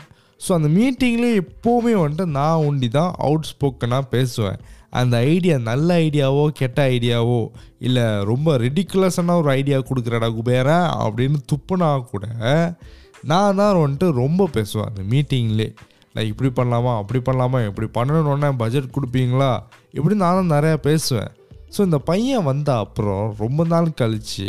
ஸோ 0.45 0.50
அந்த 0.57 0.69
மீட்டிங்லேயும் 0.77 1.41
எப்போவுமே 1.43 1.93
வந்துட்டு 2.01 2.25
நான் 2.38 2.63
ஒண்டி 2.69 2.88
தான் 2.98 3.12
அவுட் 3.27 3.50
ஸ்போக்கனாக 3.51 4.05
பேசுவேன். 4.15 4.57
அந்த 5.00 5.16
ஐடியா 5.34 5.56
நல்ல 5.70 5.90
ஐடியாவோ 6.06 6.44
கெட்ட 6.60 6.80
ஐடியாவோ 6.96 7.40
இல்லை 7.80 8.06
ரொம்ப 8.24 8.58
ரெடிக்குலஸான 8.58 9.36
ஒரு 9.42 9.50
ஐடியா 9.60 9.80
கொடுக்குறடா 9.90 10.30
குபேரா 10.38 10.78
அப்படின்னு 11.06 11.40
துப்புனா 11.52 11.90
கூட 12.12 12.25
நான் 13.32 13.60
தான் 13.60 13.82
வந்துட்டு 13.84 14.08
ரொம்ப 14.22 14.48
பேசுவேன் 14.48 14.90
அந்த 14.90 15.04
மீட்டிங்லே 15.12 15.68
லைக் 16.16 16.32
இப்படி 16.34 16.50
பண்ணலாமா? 16.60 16.92
அப்படி 17.02 17.20
பண்ணலாமா? 17.20 17.60
இப்படி 17.70 17.88
பண்ணணுன்னே 17.98 18.50
பட்ஜெட் 18.62 18.94
கொடுப்பீங்களா? 18.96 19.52
இப்படி 19.98 20.16
நானும் 20.16 20.54
நிறையா 20.56 20.78
பேசுவேன். 20.90 21.32
ஸோ 21.74 21.80
இந்த 21.88 21.98
பையன் 22.10 22.48
வந்த 22.50 22.70
அப்புறம் 22.84 23.24
ரொம்ப 23.44 23.62
நாள் 23.72 23.88
கழித்து 24.02 24.48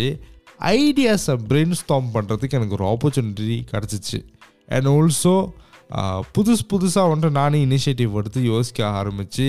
ஐடியாஸை 0.74 1.34
பிரெயின் 1.48 1.78
ஸ்டாம் 1.80 2.06
பண்ணுறதுக்கு 2.14 2.58
எனக்கு 2.58 2.76
ஒரு 2.78 2.86
ஆப்பர்ச்சுனிட்டி 2.92 3.56
கிடச்சிச்சு. 3.72 4.18
அண்ட் 4.74 4.88
ஆல்சோ 4.94 5.34
புதுசு 6.36 6.62
புதுசாக 6.72 7.10
வந்துட்டு 7.10 7.38
நானே 7.40 7.58
இனிஷியேட்டிவ் 7.64 8.16
எடுத்து 8.20 8.40
யோசிக்க 8.52 8.80
ஆரம்பித்து 9.00 9.48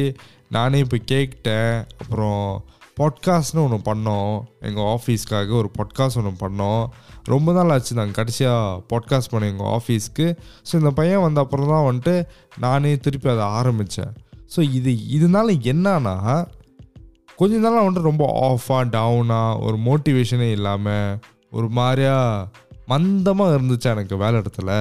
நானே 0.49 0.79
இப்போ 0.79 0.97
கேட்டேன். 0.97 1.73
அப்புறம் 1.97 2.63
பாட்காஸ்ட்னு 2.99 3.63
ஒன்று 3.63 3.79
பண்ணோம். 3.89 4.35
எங்கள் 4.59 4.83
ஆஃபீஸ்க்காக 4.83 5.53
ஒரு 5.53 5.69
பாட்காஸ்ட் 5.77 6.19
ஒன்று 6.21 6.31
பண்ணோம். 6.45 6.83
ரொம்ப 7.23 7.53
நாள் 7.53 7.69
ஆச்சு 7.69 7.93
நாங்கள் 7.93 8.13
கடைசியாக 8.13 8.81
பாட்காஸ்ட் 8.91 9.31
பண்ணோம் 9.31 9.51
எங்கள் 9.51 9.67
ஆஃபீஸ்க்கு 9.67 10.27
ஸோ 10.69 10.73
இந்த 10.73 10.91
பையன் 10.91 11.21
வந்த 11.21 11.41
அப்புறம் 11.41 11.67
தான் 11.67 11.87
வந்துட்டு 11.89 12.13
நானே 12.57 12.97
திருப்பி 12.97 13.29
அதை 13.29 13.43
ஆரம்பித்தேன் 13.43 14.13
ஸோ 14.55 14.59
இது 14.71 14.91
இதனால 15.17 15.47
என்னன்னா 15.71 16.15
கொஞ்ச 17.35 17.57
நாளாக 17.57 17.83
வந்துட்டு 17.87 18.11
ரொம்ப 18.11 18.25
ஆஃபாக 18.49 18.85
டவுனாக 18.89 19.59
ஒரு 19.59 19.77
மோட்டிவேஷனே 19.77 20.51
இல்லாமல் 20.51 21.17
ஒரு 21.51 21.67
மாதிரியா 21.69 22.15
மந்தமாக 22.87 23.55
இருந்துச்சு 23.57 23.83
எனக்கு 23.83 24.17
வேலை 24.17 24.39
இடத்துல. 24.39 24.71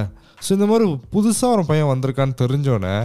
ஸோ 0.45 0.49
இந்த 0.51 0.65
மாதிரி 0.65 0.85
புதுசாக 1.13 1.55
ஒரு 1.55 1.65
பையன் 1.65 1.91
வந்திருக்கான்னு 1.91 2.35
தெரிஞ்சோடனே 2.43 2.95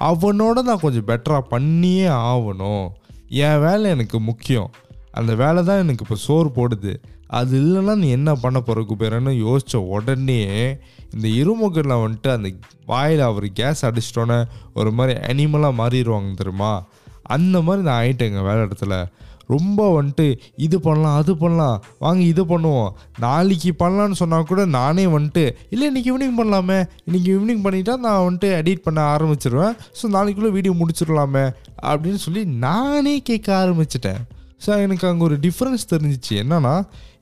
அவனோட 0.00 0.62
நான் 0.62 0.80
கொஞ்சம் 0.80 1.06
பெட்டராக 1.06 1.40
பண்ணியே 1.40 2.06
ஆகணும் 2.06 2.88
என் 3.28 3.60
வேலை 3.60 3.90
எனக்கு 3.90 4.20
முக்கியம். 4.20 4.70
அந்த 5.10 5.34
வேலை 5.34 5.64
தான் 5.64 5.78
எனக்கு 5.78 6.04
இப்போ 6.04 6.14
சோறு 6.14 6.50
போடுது. 6.54 6.96
அது 7.26 7.60
இல்லைன்னா 7.60 7.94
நீ 7.94 8.10
என்ன 8.10 8.34
பண்ண 8.34 8.60
போகிற 8.60 8.86
குபேரன்னு 8.86 9.32
யோசித்த 9.46 9.76
உடனே 9.76 10.76
இந்த 11.12 11.28
இருமுகரில் 11.28 11.94
வந்துட்டு 11.94 12.28
அந்த 12.28 12.50
வாயில் 12.86 13.20
அவர் 13.20 13.52
கேஸ் 13.52 13.86
அடிச்சிட்டோன்னே 13.86 14.46
ஒரு 14.74 14.90
மாதிரி 14.90 15.18
அனிமலாக 15.18 15.78
மாறிடுவாங்க 15.80 16.34
தெரியுமா? 16.34 16.84
அந்த 17.22 17.60
மாதிரி 17.60 17.84
நான் 17.84 18.04
ஆயிட்டேங்க 18.04 18.42
வேலை 18.42 18.62
இடத்துல. 18.62 19.06
ரொம்ப 19.52 19.80
வந்துட்டு 19.96 20.26
இது 20.66 20.76
பண்ணலாம் 20.80 21.16
அது 21.20 21.32
பண்ணலாம். 21.42 21.76
வாங்க 22.04 22.22
இது 22.32 22.42
பண்ணுவோம். 22.52 22.92
நாளைக்கு 23.24 23.72
பண்ணலான்னு 23.82 24.20
சொன்னால் 24.20 24.48
கூட 24.50 24.64
நானே 24.78 25.06
வந்துட்டு 25.16 25.44
இல்லை 25.74 25.88
இன்றைக்கி 25.90 26.10
ஈவினிங் 26.12 26.38
பண்ணலாமே. 26.40 26.78
இன்றைக்கி 27.06 27.28
ஈவினிங் 27.34 27.64
பண்ணிட்டா 27.66 27.96
நான் 28.06 28.24
வந்துட்டு 28.26 28.50
எடிட் 28.60 28.84
பண்ண 28.86 29.00
ஆரம்பிச்சிருவேன். 29.14 29.74
ஸோ 30.00 30.10
நாளைக்குள்ளே 30.16 30.52
வீடியோ 30.56 30.74
முடிச்சிடலாமே. 30.80 31.44
அப்படின்னு 31.90 32.22
சொல்லி 32.26 32.44
நானே 32.66 33.16
கேட்க 33.30 33.48
ஆரம்பிச்சிட்டேன். 33.62 34.20
ஸோ 34.64 34.70
எனக்கு 34.86 35.06
அங்கே 35.10 35.24
ஒரு 35.28 35.36
டிஃப்ரென்ஸ் 35.46 35.90
தெரிஞ்சிச்சு. 35.92 36.34
என்னென்னா 36.42 36.74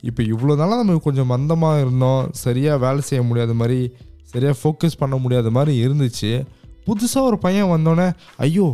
இப்போ 0.09 0.21
இவ்வளோ 0.33 0.53
நாளாக 0.61 0.79
நம்ம 0.81 1.01
கொஞ்சம் 1.09 1.31
மந்தமாக 1.33 1.81
இருந்தோம். 1.83 2.23
சரியாக 2.43 2.81
வேலை 2.85 3.01
செய்ய 3.09 3.21
முடியாத 3.29 3.53
மாதிரி 3.61 3.79
சரியாக 4.31 4.55
ஃபோக்கஸ் 4.61 4.99
பண்ண 5.01 5.15
முடியாத 5.23 5.49
மாதிரி 5.57 5.73
இருந்துச்சு. 5.85 6.31
புதுசாக 6.87 7.29
ஒரு 7.29 7.37
பையன் 7.43 7.71
வந்தோடனே 7.73 8.07
ஐயோ 8.45 8.65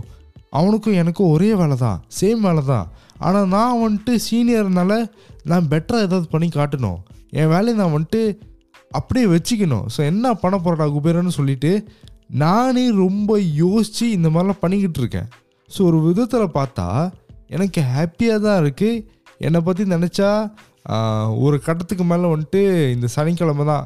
அவனுக்கும் 0.60 1.00
எனக்கும் 1.02 1.32
ஒரே 1.34 1.50
வேலை 1.60 1.76
தான் 1.84 2.00
சேம் 2.20 2.40
வேலை 2.48 2.62
தான் 2.70 2.86
ஆனால் 3.28 3.50
நான் 3.56 3.82
வந்துட்டு 3.84 4.14
சீனியர்னால 4.28 4.94
நான் 5.52 5.70
பெட்டராக 5.72 6.08
ஏதாவது 6.08 6.28
பண்ணி 6.34 6.48
காட்டணும். 6.58 7.00
என் 7.40 7.52
வேலையை 7.54 7.76
நான் 7.82 7.96
வந்துட்டு 7.96 8.22
அப்படியே 8.98 9.26
வச்சுக்கணும். 9.34 9.86
ஸோ 9.94 10.00
என்ன 10.12 10.34
பண்ண 10.44 10.56
போகிறடா 10.58 10.86
குபேரன்னு 10.96 11.38
சொல்லிவிட்டு 11.40 11.72
நானே 12.44 12.86
ரொம்ப 13.04 13.32
யோசித்து 13.64 14.06
இந்த 14.18 14.28
மாதிரிலாம் 14.34 14.64
பண்ணிக்கிட்டு 14.64 15.00
இருக்கேன். 15.04 15.30
ஸோ 15.70 15.80
ஒரு 15.90 16.00
விதத்தில் 16.08 16.56
பார்த்தா 16.60 16.88
எனக்கு 17.56 17.82
ஹாப்பியாக 17.94 18.44
தான் 18.46 18.60
இருக்குது 18.64 19.04
என்னை 19.48 19.60
பற்றி 19.68 19.84
நினச்சா 19.96 20.30
ஒரு 21.46 21.58
கட்டத்துக்கு 21.66 22.06
மேலே 22.12 22.28
வந்துட்டு 22.34 22.62
இந்த 22.96 23.08
சனிக்கிழமை 23.16 23.66
தான் 23.72 23.86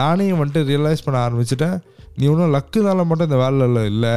நானே 0.00 0.26
வந்துட்டு 0.40 0.62
ரியலைஸ் 0.70 1.04
பண்ண 1.06 1.18
ஆரம்பிச்சிட்டேன். 1.26 1.76
நீ 2.18 2.24
ஒன்றும் 2.32 2.54
லக்குனால 2.56 3.04
மட்டும் 3.08 3.28
இந்த 3.28 3.38
வேலையில் 3.44 3.88
இல்லை. 3.92 4.16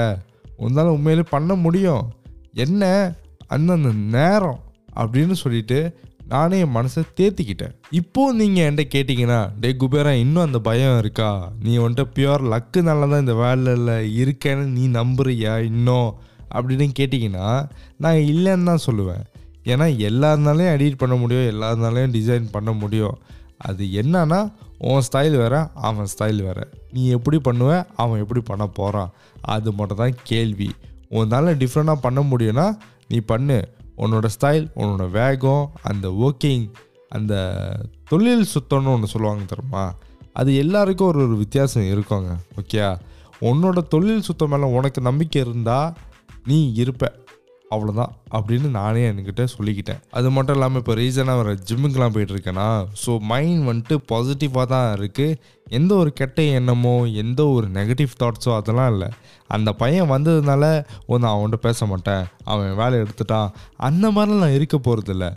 உன்னால் 0.66 0.94
உண்மையிலே 0.96 1.26
பண்ண 1.36 1.54
முடியும். 1.66 2.04
என்ன? 2.66 2.84
அந்தந்த 3.48 3.92
நேரம் 4.18 4.60
அப்படின்னு 4.96 5.36
சொல்லிட்டு 5.44 5.80
நானே 6.32 6.60
என் 6.60 6.75
மனசை 6.75 7.01
தேத்திக்கிட்டேன். 7.20 7.75
இப்போ 8.00 8.22
நீங்கள் 8.39 8.66
என்கிட்ட 8.68 8.86
கேட்டிங்கன்னா 8.96 9.38
டே 9.60 9.70
குபேரா 9.82 10.12
இன்னும் 10.24 10.46
அந்த 10.46 10.60
பயம் 10.60 10.98
இருக்கா? 10.98 11.30
நீ 11.63 11.77
வந்துட்டு 11.77 12.06
பியூர் 12.16 12.44
லக்குனால 12.54 13.10
தான் 13.12 13.24
இந்த 13.25 13.36
வேலையில் 13.44 13.94
இருக்கேன்னு 14.24 14.66
நீ 14.77 14.84
நம்புறியா 15.00 15.54
இன்னும்? 15.72 16.10
அப்படின்னு 16.56 16.88
கேட்டிங்கன்னா 17.00 17.48
நான் 17.98 18.20
இல்லைன்னு 18.34 18.70
தான் 18.72 18.86
சொல்லுவேன். 18.86 19.24
ஏன்னா 19.63 19.86
எல்லாருனாலையும் 20.10 20.74
எடிட் 20.75 21.01
பண்ண 21.04 21.16
முடியும் 21.16 21.48
எல்லாருனாலையும் 21.54 22.13
டிசைன் 22.18 22.46
பண்ண 22.51 22.72
முடியும். 22.72 23.18
அது 23.70 23.84
என்னன்னா 24.01 24.39
உன் 24.89 25.06
ஸ்டைல் 25.08 25.36
வேறு 25.38 25.62
அவன் 25.88 26.12
ஸ்டைல் 26.13 26.39
வேறு. 26.44 26.66
நீ 26.92 27.04
எப்படி 27.18 27.38
பண்ணுவ 27.48 27.72
அவன் 27.96 28.22
எப்படி 28.24 28.42
பண்ண 28.51 28.68
போகிறான் 28.80 29.12
அது 29.56 29.70
மட்டும் 29.72 30.01
தான் 30.04 30.16
கேள்வி. 30.24 30.70
உன்னால் 31.10 31.58
டிஃப்ரெண்ட்டாக 31.63 32.06
பண்ண 32.06 32.22
முடியும்னா 32.32 32.68
நீ 33.08 33.18
பண்ணு. 33.18 33.70
உன்னோட 33.98 34.26
ஸ்டைல் 34.40 34.68
உன்னோட 34.76 35.10
வேகம் 35.10 35.72
அந்த 35.82 36.10
ஒர்க்கிங் 36.10 36.72
அந்த 37.10 37.36
தொழில் 38.04 38.46
சுத்தம்னு 38.54 38.88
ஒன்று 38.88 39.08
சொல்லுவாங்க 39.08 39.44
தெரியுமா? 39.44 39.96
அது 40.34 40.56
எல்லாருக்கும் 40.56 41.08
ஒரு 41.08 41.20
ஒரு 41.20 41.38
வித்தியாசம் 41.38 41.84
இருக்குங்க. 41.84 42.36
ஓகே 42.56 43.00
உன்னோட 43.42 43.88
தொழில் 43.88 44.22
சுத்தம் 44.22 44.50
மேலே 44.50 44.64
உனக்கு 44.64 45.02
நம்பிக்கை 45.02 45.42
இருந்தால் 45.42 45.94
நீ 46.46 46.72
இருப்ப. 46.74 47.26
அவ்வளோதான் 47.76 48.12
அப்படின்னு 48.38 48.68
நானே 48.78 49.02
என்கிட்ட 49.10 49.44
சொல்லிக்கிட்டேன். 49.54 50.02
அது 50.18 50.28
மட்டும் 50.36 50.56
இல்லாமல் 50.58 50.82
இப்போ 50.82 50.94
ரீசனாக 51.00 51.40
வர 51.40 51.54
ஜிம்முக்கெலாம் 51.70 52.14
போயிட்டுருக்கேன்னா 52.16 52.68
ஸோ 53.02 53.14
மைண்ட் 53.32 53.66
வந்துட்டு 53.70 53.96
பாசிட்டிவாக 54.12 54.66
தான் 54.74 54.88
இருக்குது 54.98 55.38
எந்த 55.78 55.92
ஒரு 56.02 56.12
கெட்ட 56.20 56.42
எண்ணமோ 56.60 56.96
எந்த 57.24 57.42
ஒரு 57.56 57.68
நெகட்டிவ் 57.78 58.14
தாட்ஸோ 58.22 58.52
அதெல்லாம் 58.60 58.92
இல்லை. 58.94 59.10
அந்த 59.56 59.70
பையன் 59.82 60.12
வந்ததுனால 60.14 60.64
ஒன்று 61.10 61.24
நான் 61.26 61.36
அவன்கிட்ட 61.36 61.60
பேச 61.68 61.86
மாட்டேன். 61.92 62.24
அவன் 62.52 62.80
வேலை 62.82 62.96
எடுத்துட்டான். 63.04 63.52
அந்த 63.90 64.06
மாதிரிலாம் 64.16 64.44
நான் 64.46 64.58
இருக்க 64.60 64.80
போகிறதில்ல 64.88 65.28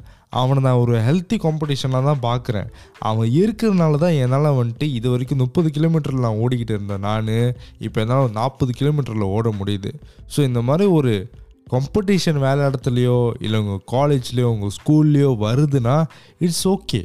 அவனை 0.41 0.61
நான் 0.65 0.81
ஒரு 0.83 0.95
ஹெல்த்தி 1.07 1.37
காம்படிஷனாக 1.45 2.09
தான் 2.09 2.25
பார்க்குறேன் 2.27 2.69
அவன் 3.09 3.31
இருக்கிறதுனால 3.39 3.99
தான் 4.03 4.19
என்னால் 4.25 4.57
வந்துட்டு 4.59 4.87
இது 4.99 5.07
வரைக்கும் 5.13 5.41
முப்பது 5.43 5.69
கிலோமீட்டரில் 5.77 6.27
நான் 6.27 6.41
ஓடிக்கிட்டு 6.43 6.75
இருந்தேன் 6.77 7.05
நான். 7.09 7.31
இப்போ 7.87 7.99
என்னால் 8.05 8.37
நாற்பது 8.41 8.73
கிலோமீட்டரில் 8.81 9.33
ஓட 9.37 9.49
முடியுது. 9.61 9.93
ஸோ 10.35 10.41
இந்த 10.51 10.61
மாதிரி 10.69 10.87
ஒரு 10.99 11.15
காம்படிஷன் 11.73 12.39
வேலை 12.47 12.63
இடத்துலையோ 12.69 13.19
இல்லை 13.39 13.59
உங்கள் 13.61 13.85
காலேஜ்லேயோ 13.93 14.49
உங்கள் 14.55 14.75
ஸ்கூல்லையோ 14.79 15.31
வருதுன்னா 15.47 15.97
இட்ஸ் 16.39 16.67
ஓகே 16.69 17.01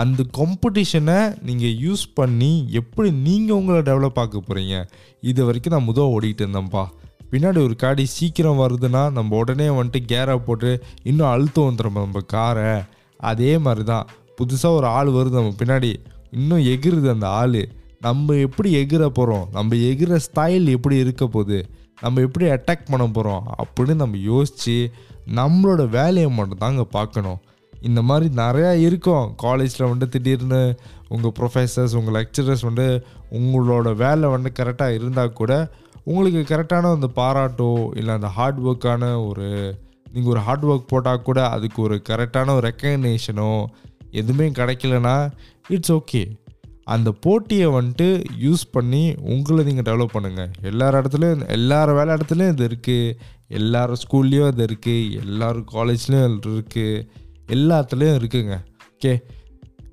அந்த 0.00 0.24
காம்படிஷனை 0.38 1.16
நீங்கள் 1.48 1.74
யூஸ் 1.86 2.04
பண்ணி 2.14 2.52
எப்படி 2.80 3.08
நீங்கள் 3.26 3.56
உங்களை 3.56 3.80
டெவலப் 3.88 4.20
ஆக்க 4.22 4.38
போகிறீங்க 4.38 4.76
இது 5.30 5.40
வரைக்கும் 5.44 5.74
நான் 5.74 5.88
முதல் 5.88 6.12
ஓடிக்கிட்டு 6.14 6.44
இருந்தேன்ப்பா. 6.44 6.84
பின்னாடி 7.32 7.58
ஒரு 7.66 7.74
காடி 7.82 8.04
சீக்கிரம் 8.14 8.62
வருதுன்னா 8.62 9.02
நம்ம 9.18 9.36
உடனே 9.36 9.66
வந்துட்டு 9.76 10.00
கேரை 10.12 10.34
போட்டு 10.46 10.70
இன்னும் 11.02 11.30
அழுத்தம் 11.34 11.68
வந்துடும் 11.68 11.98
நம்ம 11.98 12.22
காரை 12.34 12.72
அதே 13.30 13.52
மாதிரி 13.66 13.84
தான் 13.84 14.08
புதுசாக 14.38 14.78
ஒரு 14.78 14.86
ஆள் 14.86 15.10
வருது 15.18 15.38
நம்ம 15.38 15.54
பின்னாடி. 15.62 15.92
இன்னும் 16.30 16.64
எகிருது 16.72 17.08
அந்த 17.10 17.28
ஆள். 17.42 17.62
நம்ம 18.00 18.34
எப்படி 18.46 18.72
எகிற 18.72 19.02
போகிறோம் 19.08 19.46
நம்ம 19.52 19.76
எகிற 19.90 20.18
ஸ்டைல் 20.26 20.66
எப்படி 20.76 20.96
இருக்க 20.96 21.26
போகுது? 21.26 21.58
நம்ம 22.00 22.20
எப்படி 22.20 22.46
அட்டாக் 22.46 22.90
பண்ண 22.90 23.06
போகிறோம் 23.06 23.44
அப்படின்னு 23.62 23.94
நம்ம 23.94 24.16
யோசித்து 24.16 24.92
நம்மளோட 25.34 25.88
வேலையை 25.88 26.30
மட்டும் 26.30 26.58
தாங்க 26.58 26.84
பார்க்கணும். 26.84 27.40
இந்த 27.82 28.02
மாதிரி 28.02 28.34
நிறையா 28.34 28.72
இருக்கும். 28.80 29.34
காலேஜில் 29.36 29.86
வந்துட்டு 29.86 30.08
திடீர்னு 30.08 30.78
உங்கள் 31.08 31.32
ப்ரொஃபஸர்ஸ் 31.38 31.96
உங்கள் 31.96 32.14
லெக்சரர்ஸ் 32.14 32.62
வந்து 32.62 33.06
உங்களோட 33.30 33.94
வேலை 33.94 34.28
வந்து 34.28 34.52
கரெக்டாக 34.60 34.94
இருந்தால் 34.94 35.32
கூட 35.32 35.70
உங்களுக்கு 36.04 36.56
கரெக்டான 36.56 36.92
அந்த 36.92 37.08
பாராட்டோ 37.16 37.96
இல்லை 37.96 38.14
அந்த 38.14 38.26
ஹார்ட் 38.26 38.60
ஒர்க்கான 38.60 39.28
ஒரு 39.28 39.48
நீங்கள் 40.12 40.30
ஒரு 40.30 40.40
ஹார்ட் 40.40 40.64
ஒர்க் 40.64 40.88
போட்டால் 40.88 41.22
கூட 41.22 41.48
அதுக்கு 41.48 41.82
ஒரு 41.82 42.02
கரெக்டான 42.08 42.54
ஒரு 42.54 42.68
ரெக்கக்னேஷனோ 42.68 43.64
எதுவுமே 44.10 44.48
கிடைக்கலனா 44.48 45.30
இட்ஸ் 45.68 45.92
ஓகே 45.92 46.36
அந்த 46.86 47.08
போட்டியை 47.24 47.66
வந்துட்டு 47.76 48.08
யூஸ் 48.44 48.64
பண்ணி 48.70 49.02
உங்களை 49.32 49.62
நீங்கள் 49.64 49.86
டெவலப் 49.88 50.14
பண்ணுங்கள் 50.14 50.50
எல்லார் 50.70 50.98
இடத்துலையும் 51.00 51.44
எல்லார் 51.56 51.92
வேலை 51.98 52.14
இடத்துலையும் 52.16 52.54
இது 52.54 52.64
இருக்குது 52.70 53.14
எல்லார் 53.58 53.92
ஸ்கூல்லேயும் 54.02 54.50
இது 54.52 54.64
இருக்குது 54.70 55.20
எல்லோரும் 55.22 55.68
காலேஜ்லேயும் 55.74 56.34
இருக்குது 56.56 57.04
எல்லாத்துலேயும் 57.56 58.18
இருக்குங்க. 58.20 58.56
ஓகே 58.94 59.12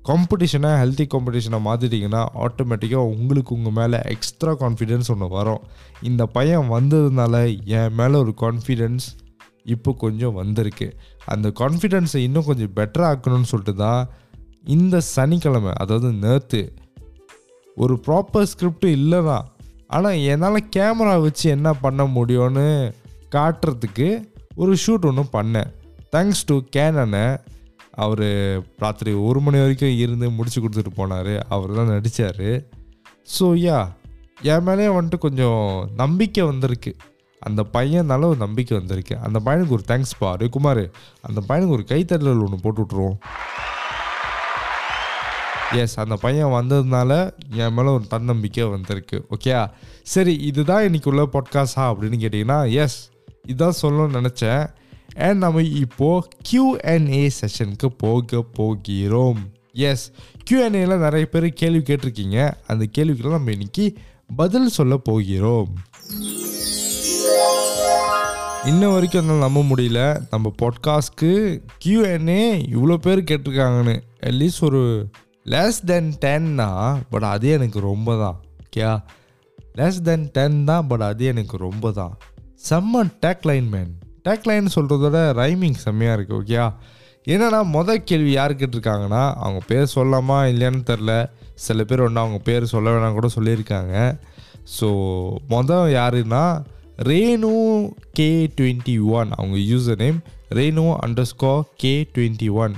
காம்படிஷனை 0.08 0.70
ஹெல்த்தி 0.80 1.04
காம்படிஷனை 1.14 1.58
மாற்றிட்டிங்கன்னா 1.66 2.22
ஆட்டோமேட்டிக்காக 2.44 3.10
உங்களுக்கு 3.14 3.52
உங்கள் 3.56 3.76
மேலே 3.78 3.98
எக்ஸ்ட்ரா 4.14 4.52
கான்ஃபிடென்ஸ் 4.62 5.10
ஒன்று 5.14 5.28
வரும். 5.28 5.62
இந்த 6.10 6.22
பையன் 6.26 6.70
வந்ததுனால 6.76 7.34
என் 7.80 7.96
மேலே 8.00 8.16
ஒரு 8.24 8.34
கான்ஃபிடென்ஸ் 8.44 9.06
இப்போ 9.64 9.90
கொஞ்சம் 10.04 10.36
வந்திருக்கு. 10.40 10.88
அந்த 11.26 11.48
கான்ஃபிடென்ஸை 11.60 12.22
இன்னும் 12.26 12.48
கொஞ்சம் 12.50 12.72
பெட்டராக 12.78 13.10
ஆக்கணும்னு 13.12 13.50
சொல்லிட்டு 13.52 13.74
தான் 13.74 14.02
இந்த 14.64 14.96
சனிக்கிழமை 15.14 15.72
அதாவது 15.82 16.08
நேற்று 16.24 16.62
ஒரு 17.76 17.94
ப்ராப்பர் 18.06 18.48
ஸ்கிரிப்ட் 18.52 18.86
இல்லை 18.98 19.20
தான் 19.30 19.46
ஆனால் 19.96 20.22
என்னால் 20.32 20.68
கேமரா 20.76 21.14
வச்சு 21.26 21.46
என்ன 21.56 21.68
பண்ண 21.84 22.02
முடியும்னு 22.16 22.66
காட்டுறதுக்கு 23.36 24.08
ஒரு 24.62 24.72
ஷூட் 24.82 25.06
ஒன்று 25.10 25.24
பண்ணேன். 25.36 25.70
தேங்க்ஸ் 26.14 26.44
டு 26.50 26.56
கேனனை 26.76 27.24
அவர் 28.04 28.26
ராத்திரி 28.82 29.12
ஒரு 29.28 29.40
மணி 29.40 29.58
வரைக்கும் 29.62 29.98
இருந்து 30.04 30.26
முடிச்சு 30.36 30.58
கொடுத்துட்டு 30.60 30.92
போனார். 31.00 31.32
அவர் 31.54 31.76
தான் 31.78 31.92
நடித்தார் 31.94 32.48
ஸோ 33.36 33.46
யா 33.64 33.78
என் 34.52 34.66
மேலேயே 34.66 34.90
வந்துட்டு 34.96 35.18
கொஞ்சம் 35.26 35.64
நம்பிக்கை 36.02 36.44
வந்திருக்கு. 36.50 36.92
அந்த 37.42 37.60
பையனால 37.74 38.28
ஒரு 38.32 38.40
நம்பிக்கை 38.46 38.74
வந்திருக்கு. 38.78 39.14
அந்த 39.26 39.38
பையனுக்கு 39.46 39.76
ஒரு 39.78 39.84
தேங்க்ஸ் 39.90 40.16
பா. 40.20 40.30
குமார் 40.56 40.84
அந்த 41.28 41.40
பையனுக்கு 41.48 41.76
ஒரு 41.78 41.86
கைத்தட்டல் 41.92 42.44
ஒன்று 42.46 42.64
போட்டு 42.64 42.82
விட்ருவோம் 42.82 43.18
எஸ் 45.74 45.98
அந்த 45.98 46.16
பையன் 46.16 46.46
வந்ததுனால 46.46 47.32
என் 47.50 47.72
மேலே 47.72 47.88
ஒரு 47.88 48.02
தன்னம்பிக்கை 48.08 48.64
வந்திருக்கு 48.64 49.26
ஓகே 49.30 49.70
சரி 50.02 50.34
இதுதான் 50.34 50.84
இன்னைக்கு 50.84 51.10
உள்ள 51.10 51.28
பாட்காஸ்டா 51.32 51.76
அப்படின்னு 51.76 52.18
கேட்டிங்கன்னா 52.18 52.72
எஸ் 52.72 53.08
இதுதான் 53.46 53.74
சொல்லணும்னு 53.82 54.26
நினச்சேன். 54.26 54.68
அண்ட் 55.16 55.38
நம்ம 55.38 55.62
இப்போது 55.62 56.28
கியூஎன்ஏ 56.50 57.30
செஷனுக்கு 57.40 57.86
போக 57.98 58.42
போகிறோம். 58.42 59.50
எஸ் 59.72 60.12
கியூஎன்ஏல 60.50 60.96
நிறைய 60.96 61.26
பேர் 61.26 61.52
கேள்வி 61.52 61.94
கேட்டிருக்கீங்க. 61.94 62.52
அந்த 62.66 62.86
கேள்விக்கெல்லாம் 62.98 63.30
நம்ம 63.30 63.50
இன்னைக்கு 63.50 63.94
பதில் 64.36 64.68
சொல்ல 64.68 64.96
போகிறோம். 64.96 65.74
இன்ன 68.64 68.88
வரைக்கும் 68.88 69.28
என்னால் 69.28 69.50
நம்ப 69.50 69.76
முடியல. 69.76 70.20
நம்ம 70.30 70.52
பாட்காஸ்ட்க்கு 70.62 71.60
கியூஎன்ஏ 71.84 72.62
இவ்வளோ 72.70 72.94
பேர் 72.94 73.22
கேட்டிருக்காங்கன்னு. 73.22 74.02
அட்லீஸ்ட் 74.20 74.60
ஒரு 74.60 75.10
லெஸ் 75.50 75.84
தென் 75.84 76.14
டென்னா 76.24 77.00
பட் 77.10 77.22
அதே 77.22 77.50
எனக்கு 77.50 77.80
ரொம்ப 77.80 78.16
தான் 78.16 78.36
ஓகே 78.62 78.98
லெஸ் 79.76 80.02
தென் 80.02 80.30
டென் 80.32 80.64
தான் 80.64 80.86
பட் 80.86 81.02
அது 81.02 81.24
எனக்கு 81.24 81.56
ரொம்ப 81.56 81.92
தான் 81.92 82.18
செம்ம 82.70 83.10
tag 83.26 83.46
line 83.46 83.68
man 83.68 83.98
tag 84.28 84.46
line 84.46 84.66
சொல்கிறதோட 84.74 85.32
ரைமிங் 85.32 85.74
செம்மையாக 85.74 86.16
இருக்குது 86.16 86.40
ஓகேயா 86.40 86.72
என்னன்னா 87.26 87.60
மொதல் 87.72 88.04
கேள்வி 88.04 88.30
யார் 88.30 88.52
கேட்டிருக்காங்கன்னா 88.52 89.34
அவங்க 89.34 89.60
பேர் 89.66 89.92
சொல்லலாமா 89.94 90.38
இல்லையான்னு 90.44 90.82
தெரில 90.86 91.28
சில 91.54 91.84
பேர் 91.84 92.00
ஒன்று 92.00 92.20
அவங்க 92.20 92.38
பேர் 92.38 92.64
சொல்ல 92.64 92.90
வேணாம் 92.90 93.12
கூட 93.12 93.28
சொல்லியிருக்காங்க. 93.34 94.18
ஸோ 94.80 94.88
மொதல் 95.48 95.92
யாருன்னா 95.94 96.64
ரேணு 96.96 97.50
கே 98.12 98.50
டுவெண்ட்டி 98.60 99.00
ஒன் 99.00 99.30
அவங்க 99.30 99.56
user 99.56 99.96
name 99.96 100.20
Renu 100.48 100.96
underscore 101.06 101.62
K 101.76 102.06
twenty 102.14 102.50
one 102.50 102.74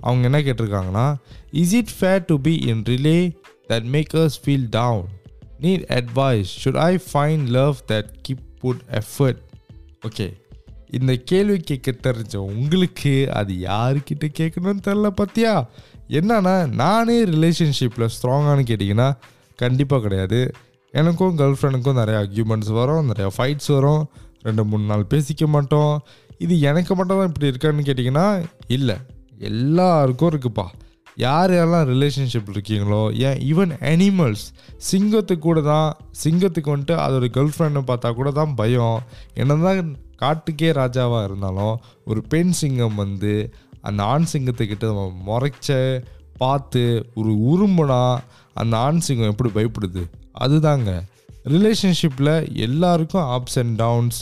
அவங்க 0.00 0.24
என்ன 0.24 0.38
கேட்டிருக்காங்கன்னா 0.38 1.14
is 1.62 1.74
it 1.80 1.92
fair 1.98 2.24
to 2.24 2.36
be 2.40 2.54
in 2.70 2.82
relay 2.82 3.18
that 3.68 3.86
makers 3.94 4.38
feel 4.44 4.66
down 4.70 5.04
need 5.60 5.84
advice 5.98 6.50
should 6.62 6.80
I 6.88 6.92
find 7.12 7.46
love 7.58 7.76
that 7.88 8.10
keep 8.26 8.44
put 8.60 8.82
effort 8.90 9.42
okay 10.08 10.26
இந்த 10.90 11.12
கேள்வி 11.30 11.56
கேட்க 11.58 11.94
தெரிஞ்ச 12.02 12.36
உங்களுக்கு 12.36 13.14
அது 13.32 13.54
யாருக்கிட்ட 13.54 14.26
கேட்கணும்னு 14.38 14.84
தெரில 14.88 15.10
பார்த்தியா 15.20 15.54
என்னன்னா 16.08 16.56
நானே 16.82 17.16
ரிலேஷன்ஷிப்பில் 17.24 18.12
ஸ்ட்ராங்கானு 18.16 18.64
கேட்டிங்கன்னா 18.70 19.08
கண்டிப்பாக 19.56 20.02
கிடையாது. 20.02 20.50
எனக்கும் 20.92 21.38
கேர்ள் 21.38 21.56
ஃப்ரெண்டுக்கும் 21.60 21.98
நிறைய 22.00 22.18
அக்யூமெண்ட்ஸ் 22.20 22.72
வரும் 22.72 23.08
நிறையா 23.12 23.28
ஃபைட்ஸ் 23.36 23.72
வரும். 23.72 24.02
ரெண்டு 24.42 24.64
மூணு 24.64 24.84
நாள் 24.84 25.06
பேசிக்க 25.10 25.46
மாட்டோம். 25.46 26.02
இது 26.38 26.60
எனக்கு 26.60 26.94
மட்டும் 26.94 27.18
தான் 27.18 27.28
இப்படி 27.28 27.48
இருக்கான்னு 27.50 27.86
கேட்டிங்கன்னா 27.88 28.44
இல்லை. 28.66 28.96
எல்லாருக்கும் 29.38 30.30
இருக்குப்பா. 30.30 30.66
யார் 31.16 31.50
யாரெல்லாம் 31.50 31.88
ரிலேஷன்ஷிப் 31.90 32.50
இருக்கீங்களோ 32.54 33.00
ஏன் 33.18 33.38
ஈவன் 33.52 33.72
அனிமல்ஸ் 33.80 34.44
சிங்கத்துக்கு 34.90 35.38
கூட 35.38 35.60
தான் 35.60 35.96
சிங்கத்துக்கு 36.24 36.72
வந்துட்டு 36.74 36.96
அதோட 37.04 37.28
கேர்ள் 37.36 37.52
ஃப்ரெண்டை 37.58 37.82
பார்த்தா 37.86 38.14
கூட 38.14 38.30
தான் 38.30 38.54
பயம். 38.54 38.98
என்ன 39.34 39.56
தான் 39.56 39.96
காட்டுக்கே 40.18 40.70
ராஜாவாக 40.72 41.24
இருந்தாலும் 41.24 41.80
ஒரு 42.04 42.22
பெண் 42.22 42.50
சிங்கம் 42.50 42.94
வந்து 42.94 43.54
அந்த 43.80 44.02
ஆண் 44.02 44.26
சிங்கத்துக்கிட்ட 44.32 45.10
முறைச்ச 45.26 46.02
பார்த்து 46.38 47.10
ஒரு 47.14 47.32
உருமுனா 47.50 48.18
அந்த 48.54 48.76
ஆண் 48.76 48.98
சிங்கம் 48.98 49.36
எப்படி 49.36 49.50
பயப்படுது? 49.50 50.02
அதுதாங்க. 50.40 51.02
ரிலேஷன்ஷிப்பில் 51.44 52.54
எல்லாருக்கும் 52.54 53.22
ups 53.22 53.58
and 53.58 53.76
downs 53.76 54.18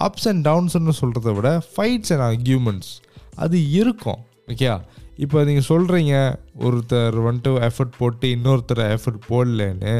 ups 0.00 0.28
and 0.28 0.48
டவுன்ஸ்னு 0.48 0.92
சொல்கிறத 1.00 1.34
விட 1.34 1.62
ஃபைட்ஸ் 1.76 2.12
அண்ட் 2.12 2.26
அக்யூமெண்ட்ஸ் 2.32 2.92
அது 3.34 3.70
இருக்கும் 3.70 4.20
ஓகே 4.46 4.78
இப்போ 5.16 5.44
நீங்கள் 5.44 5.68
சொல்கிறீங்க 5.68 6.14
ஒருத்தர் 6.60 7.16
வந்துட்டு 7.26 7.52
எஃபர்ட் 7.68 7.98
போட்டு 7.98 8.28
இன்னொருத்தர் 8.36 8.82
எஃபர்ட் 8.94 9.22
போடலன்னு. 9.28 9.94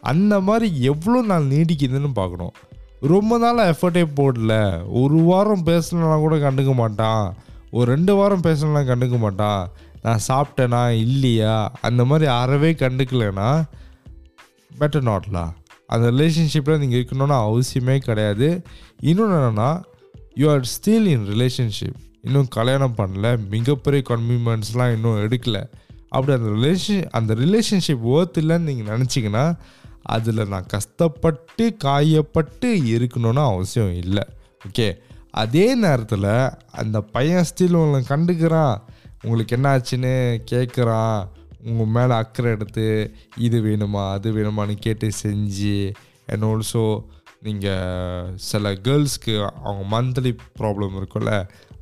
அந்த 0.00 0.40
மாதிரி 0.40 0.82
எவ்வளோ 0.82 1.22
நாள் 1.22 1.46
நீடிக்குதுன்னு 1.46 2.10
பார்க்கணும். 2.12 2.54
ரொம்ப 3.00 3.38
நாள் 3.38 3.70
எஃபர்ட்டே 3.70 4.04
போடல. 4.20 4.52
ஒரு 5.02 5.16
வாரம் 5.30 5.66
பேசலனா 5.66 6.18
கூட 6.18 6.36
கண்டுக்க 6.36 6.74
மாட்டான். 6.74 7.34
ஒரு 7.70 7.86
ரெண்டு 7.94 8.14
வாரம் 8.14 8.40
பேசலனா 8.40 8.82
கண்டுக்க 8.90 9.18
மாட்டான். 9.18 9.70
நான் 10.02 10.24
சாப்பிட்டேனா 10.28 10.82
இல்லையா? 10.90 11.72
அந்த 11.80 12.04
மாதிரி 12.04 12.30
அறவே 12.30 12.72
கண்டுக்கலைன்னா 12.72 13.50
பெட்டர் 14.80 15.06
நாட்லா 15.10 15.44
அந்த 15.86 16.06
ரிலேஷன்ஷிப்பில் 16.10 16.78
நீங்கள் 16.78 17.00
இருக்கணும்னு 17.02 17.36
அவசியமே 17.44 17.96
கிடையாது. 17.98 18.62
இன்னொன்று 19.00 19.36
என்னென்னா 19.36 19.82
you 20.34 20.46
are 20.50 20.64
still 20.74 21.06
in 21.14 21.26
relationship 21.32 22.00
இன்னும் 22.24 22.48
கல்யாணம் 22.48 22.94
பண்ணல 22.96 23.28
மிகப்பெரிய 23.48 24.02
கன்வீனியன்ஸ்லாம் 24.08 24.92
இன்னும் 24.94 25.20
எடுக்கல. 25.24 25.58
அப்படி 26.08 26.32
அந்த 26.38 26.50
ரிலேஷன் 26.50 27.04
அந்த 27.10 27.34
ரிலேஷன்ஷிப் 27.34 28.04
ஓர்த் 28.12 28.40
இல்லைன்னு 28.40 28.68
நீங்கள் 28.68 28.90
நினச்சிங்கன்னா 28.94 29.44
அதில் 30.02 30.48
நான் 30.48 30.66
கஷ்டப்பட்டு 30.66 31.76
காயப்பட்டு 31.84 32.70
இருக்கணும்னு 32.94 33.42
அவசியம் 33.52 33.94
இல்லை. 33.94 34.24
ஓகே 34.68 34.88
அதே 35.30 35.74
நேரத்தில் 35.74 36.30
அந்த 36.72 37.00
பையன் 37.00 37.44
ஸ்டில் 37.50 37.78
உங்களை 37.82 38.00
கண்டுக்கிறான். 38.08 38.76
உங்களுக்கு 39.22 39.54
என்ன 39.56 39.68
ஆச்சுன்னு 39.76 40.14
கேட்குறான் 40.50 41.28
உங்கள் 41.64 41.92
மேலே 41.96 42.12
அக்கறை 42.12 42.50
எடுத்து 42.52 43.14
இது 43.36 43.58
வேணுமா 43.62 44.02
அது 44.10 44.32
வேணுமான்னு 44.32 44.74
கேட்டு 44.86 45.08
செஞ்சு 45.22 45.76
அண்ட் 46.26 46.44
ஆல்சோ 46.44 46.84
நீங்கள் 47.40 48.32
சில 48.36 48.72
கேர்ள்ஸ்க்கு 48.72 49.34
அவங்க 49.62 49.84
மந்த்லி 49.94 50.32
ப்ராப்ளம் 50.58 50.98
இருக்கும்ல 51.00 51.32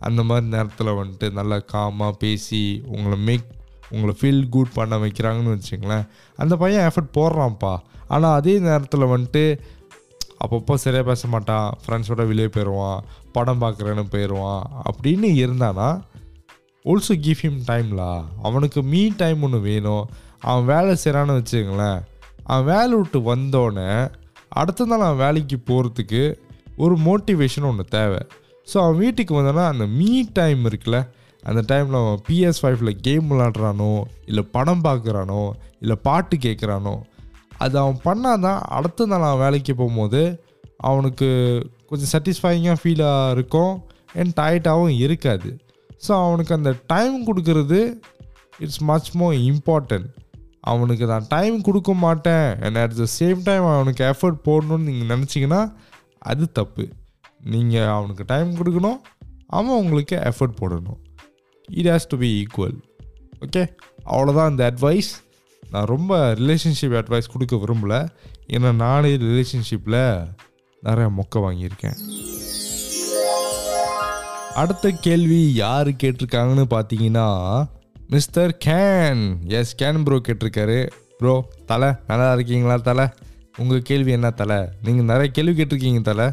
அந்த 0.08 0.20
மாதிரி 0.28 0.46
நேரத்தில் 0.54 0.96
வந்துட்டு 1.00 1.26
நல்லா 1.38 1.58
காமாக 1.72 2.12
பேசி 2.22 2.62
உங்களை 2.94 3.18
மேக் 3.28 3.48
உங்களை 3.94 4.12
ஃபீல் 4.20 4.42
குட் 4.54 4.76
பண்ண 4.78 4.96
வைக்கிறாங்கன்னு 5.04 5.56
வச்சுங்களேன் 5.56 6.04
அந்த 6.38 6.54
பையன் 6.62 6.86
எஃபர்ட் 6.88 7.16
போடுறான்ப்பா. 7.18 7.74
ஆனால் 8.14 8.36
அதே 8.38 8.54
நேரத்தில் 8.68 9.12
வந்துட்டு 9.14 9.44
அப்பப்போ 10.44 10.74
சரியாக 10.84 11.06
பேச 11.08 11.28
மாட்டான் 11.34 11.66
ஃப்ரெண்ட்ஸோட 11.82 12.22
வெளியே 12.30 12.48
போயிடுவான் 12.54 13.02
படம் 13.36 13.60
பார்க்குறேன்னு 13.62 14.04
போயிடுவான் 14.14 14.64
அப்படின்னு 14.90 15.28
இருந்தானா 15.42 15.88
ஆல்சோ 16.84 17.14
கிவ் 17.26 17.42
ஹிம் 17.44 17.60
டைம்லா 17.70 18.10
அவனுக்கு 18.48 18.80
மீ 18.92 19.02
டைம் 19.20 19.42
ஒன்று 19.46 19.60
வேணும். 19.68 20.06
அவன் 20.50 20.66
வேலை 20.72 20.92
செய்கிறான்னு 21.02 21.36
வச்சுங்களேன் 21.40 22.00
அவன் 22.44 22.68
வேலை 22.72 22.94
விட்டு 23.00 23.18
வந்தோடனே 23.32 23.90
அடுத்த 24.60 24.86
நாள் 24.90 25.06
அவன் 25.06 25.22
வேலைக்கு 25.24 25.58
போகிறதுக்கு 25.68 26.22
ஒரு 26.84 26.94
மோட்டிவேஷன் 27.06 27.68
ஒன்று 27.68 27.84
தேவை. 27.96 28.22
ஸோ 28.72 28.78
அவன் 28.78 28.96
வீட்டுக்கு 28.96 29.34
வந்தோன்னா 29.34 29.66
அந்த 29.68 29.86
மீ 29.86 30.24
டைம் 30.32 30.64
இருக்குல்ல 30.64 30.98
அந்த 31.42 31.60
டைமில் 31.70 31.98
அவன் 32.00 32.20
பிஎஸ் 32.28 32.60
ஃபைவ்ல 32.62 32.90
கேம் 33.00 33.30
விளாட்றானோ 33.30 34.04
இல்லை 34.26 34.44
படம் 34.52 34.84
பார்க்குறானோ 34.84 35.52
இல்லை 35.80 35.96
பாட்டு 36.02 36.36
கேட்குறானோ 36.36 36.94
அது 37.58 37.78
அவன் 37.78 37.98
பண்ணாதான் 38.04 38.60
அடுத்த 38.76 39.06
நாள் 39.06 39.22
அவன் 39.22 39.38
வேலைக்கு 39.38 39.74
போகும்போது 39.74 40.22
அவனுக்கு 40.76 41.28
கொஞ்சம் 41.88 42.10
சாட்டிஸ்ஃபைங்காக 42.12 42.76
ஃபீலாக 42.82 43.30
இருக்கும் 43.30 43.74
அண்ட் 44.14 44.32
டயர்டாகவும் 44.40 44.96
இருக்காது. 44.98 45.50
ஸோ 46.06 46.12
அவனுக்கு 46.26 46.54
அந்த 46.54 46.70
டைம் 46.86 47.26
கொடுக்கறது 47.26 47.80
இட்ஸ் 48.58 48.82
மச் 48.82 49.10
மோர் 49.16 49.34
இம்பார்ட்டன்ட் 49.34 50.08
அவனுக்கு 50.60 51.06
நான் 51.06 51.28
டைம் 51.28 51.60
கொடுக்க 51.60 51.92
மாட்டேன் 51.92 52.58
and 52.60 52.76
at 52.76 52.96
the 52.96 53.06
same 53.20 53.40
time 53.44 53.64
அவனுக்கு 53.64 54.04
எஃபர்ட் 54.04 54.40
போடணும்னு 54.48 54.86
நீங்கள் 54.88 55.10
நினச்சிங்கன்னா 55.12 55.72
அது 56.18 56.52
தப்பு. 56.52 56.84
நீங்கள் 57.42 57.86
அவனுக்கு 57.86 58.24
டைம் 58.26 58.50
கொடுக்கணும் 58.56 59.00
அவன் 59.46 59.80
உங்களுக்கு 59.82 60.16
எஃபர்ட் 60.16 60.58
போடணும். 60.60 61.00
It 61.68 61.86
has 61.86 62.08
to 62.08 62.18
be 62.18 62.28
equal 62.42 62.76
okay 63.46 63.62
அவ்வளோதான் 64.04 64.50
இந்த 64.50 64.64
அட்வைஸ் 64.70 65.10
நான் 65.70 65.84
ரொம்ப 65.84 66.34
ரிலேஷன்ஷிப் 66.34 66.96
அட்வைஸ் 67.00 67.32
கொடுக்க 67.32 67.56
விரும்பல. 67.56 68.08
ஏன்னா 68.48 68.74
நானே 68.74 69.16
ரிலேஷன்ஷிப்பில் 69.16 70.28
நிறைய 70.82 71.10
மொக்க 71.18 71.40
வாங்கியிருக்கேன். 71.44 71.98
அடுத்த 74.54 74.90
கேள்வி 74.90 75.54
யார் 75.54 75.88
கேட்டிருக்காங்கன்னு 75.88 76.64
பார்த்தீங்கன்னா 76.74 77.28
mister 78.08 78.56
Ken 78.64 79.22
S 79.48 79.76
Ken 79.82 80.02
bro 80.02 80.20
கேட்டிருக்காரு. 80.28 80.90
ப்ரோ 81.18 81.48
தலை 81.66 81.92
நல்லா 82.06 82.32
இருக்கீங்களா 82.32 82.76
தலை? 82.76 83.06
உங்கள் 83.58 83.82
கேள்வி 83.82 84.12
என்ன 84.12 84.30
தலை? 84.30 84.68
நீங்கள் 84.82 85.04
நிறைய 85.04 85.30
கேள்வி 85.30 85.62
கேட்டிருக்கீங்க 85.62 86.02
தலை. 86.02 86.32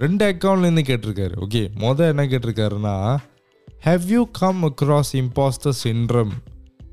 ரெண்டு 0.00 0.24
அக்கௌண்ட்லேருந்து 0.32 0.82
கேட்டிருக்காரு. 0.90 1.34
ஓகே 1.40 1.62
மொதல் 1.78 2.08
என்ன 2.08 2.24
கேட்டிருக்காருன்னா 2.24 3.16
how 3.80 4.08
you 4.08 4.28
come 4.32 4.62
across 4.64 5.12
impostor 5.12 5.78
syndrome 5.84 6.32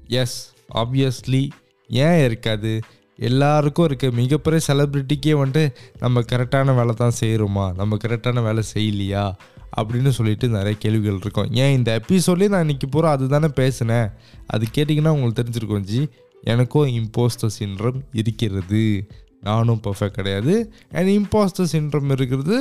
yes 0.07 0.53
obviously 0.73 1.49
ஏன் 1.89 2.23
இருக்காது? 2.23 2.79
எல்லாருக்கும் 3.17 3.85
இருக்க. 3.85 4.09
மிகப்பெரிய 4.09 4.61
செலிப்ரிட்டிக்கே 4.67 5.33
வந்துட்டு 5.41 5.75
நம்ம 5.99 6.21
கரெக்டான 6.21 6.75
வேலை 6.75 6.93
தான் 6.95 7.17
செய்கிறோமா 7.19 7.75
நம்ம 7.75 7.97
கரெக்டான 8.07 8.43
வேலை 8.43 8.63
செய்யலையா? 8.73 9.33
அப்படின்னு 9.77 10.09
சொல்லிட்டு 10.09 10.47
நிறைய 10.47 10.75
கேள்விகள் 10.79 11.17
இருக்கும். 11.21 11.53
ஏன் 11.53 11.75
இந்த 11.75 12.01
எபிசோட்லேயே 12.01 12.47
நான் 12.47 12.67
இன்றைக்கி 12.67 12.87
பூரா 12.91 13.11
அதுதானே 13.11 13.47
பேசினேன்? 13.47 14.09
அது 14.47 14.65
கேட்டிங்கன்னா 14.73 15.07
உங்களுக்கு 15.07 15.43
தெரிஞ்சிருக்கோம் 15.43 15.79
ஜி. 15.79 16.09
எனக்கும் 16.43 16.87
இம்போஸ்டர் 16.87 17.55
சின்ரம் 17.59 18.01
இருக்கிறது. 18.13 19.07
நானும் 19.41 19.81
பர்ஃபெக்ட் 19.83 20.17
கிடையாது. 20.19 20.73
அண்ட் 20.91 21.07
இம்பாஸ்டர் 21.07 21.67
சின்ரம் 21.71 22.11
இருக்கிறது 22.11 22.57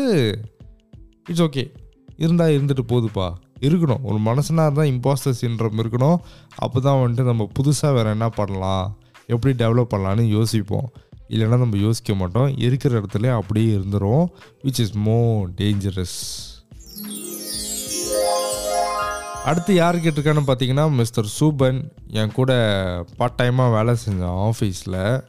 இட்ஸ் 1.29 1.43
ஓகே 1.43 1.73
இருந்தால் 2.17 2.51
இருந்துட்டு 2.51 2.79
போகுதுப்பா 2.89 3.35
இருக்கணும். 3.61 4.03
ஒரு 4.03 4.19
மனசனாக 4.19 4.71
இருந்தால் 4.71 4.91
இம்பாஸ்டர் 4.91 5.39
சின்ரம் 5.41 5.79
இருக்கணும். 5.79 6.17
அப்போ 6.57 6.81
தான் 6.81 6.97
வந்துட்டு 6.97 7.23
நம்ம 7.23 7.49
புதுசாக 7.63 7.95
வேறு 7.95 8.11
என்ன 8.11 8.29
பண்ணலாம்? 8.29 8.99
எப்படி 9.27 9.65
டெவலப் 9.65 9.93
பண்ணலான்னு 9.95 10.21
யோசிப்போம். 10.21 10.93
இல்லைன்னா 11.29 11.59
நம்ம 11.59 11.77
யோசிக்க 11.77 12.15
மாட்டோம். 12.15 12.59
இருக்கிற 12.59 13.01
இடத்துல 13.01 13.33
அப்படியே 13.33 13.77
இருந்துரும். 13.77 14.27
விச் 14.65 14.81
இஸ் 14.81 14.93
மோர் 14.93 15.51
டேஞ்சரஸ் 15.51 16.55
அடுத்து 19.45 19.75
யார் 19.75 19.97
கேட்டிருக்கான்னு 19.97 20.43
பார்த்தீங்கன்னா 20.47 20.91
மிஸ்டர் 20.91 21.33
சூபன் 21.41 21.91
என் 22.09 22.33
கூட 22.33 22.53
பார்ட் 23.17 23.41
டைமாக 23.43 23.73
வேலை 23.73 23.95
செஞ்சான் 24.05 24.51
ஆஃபீஸில் 24.51 25.25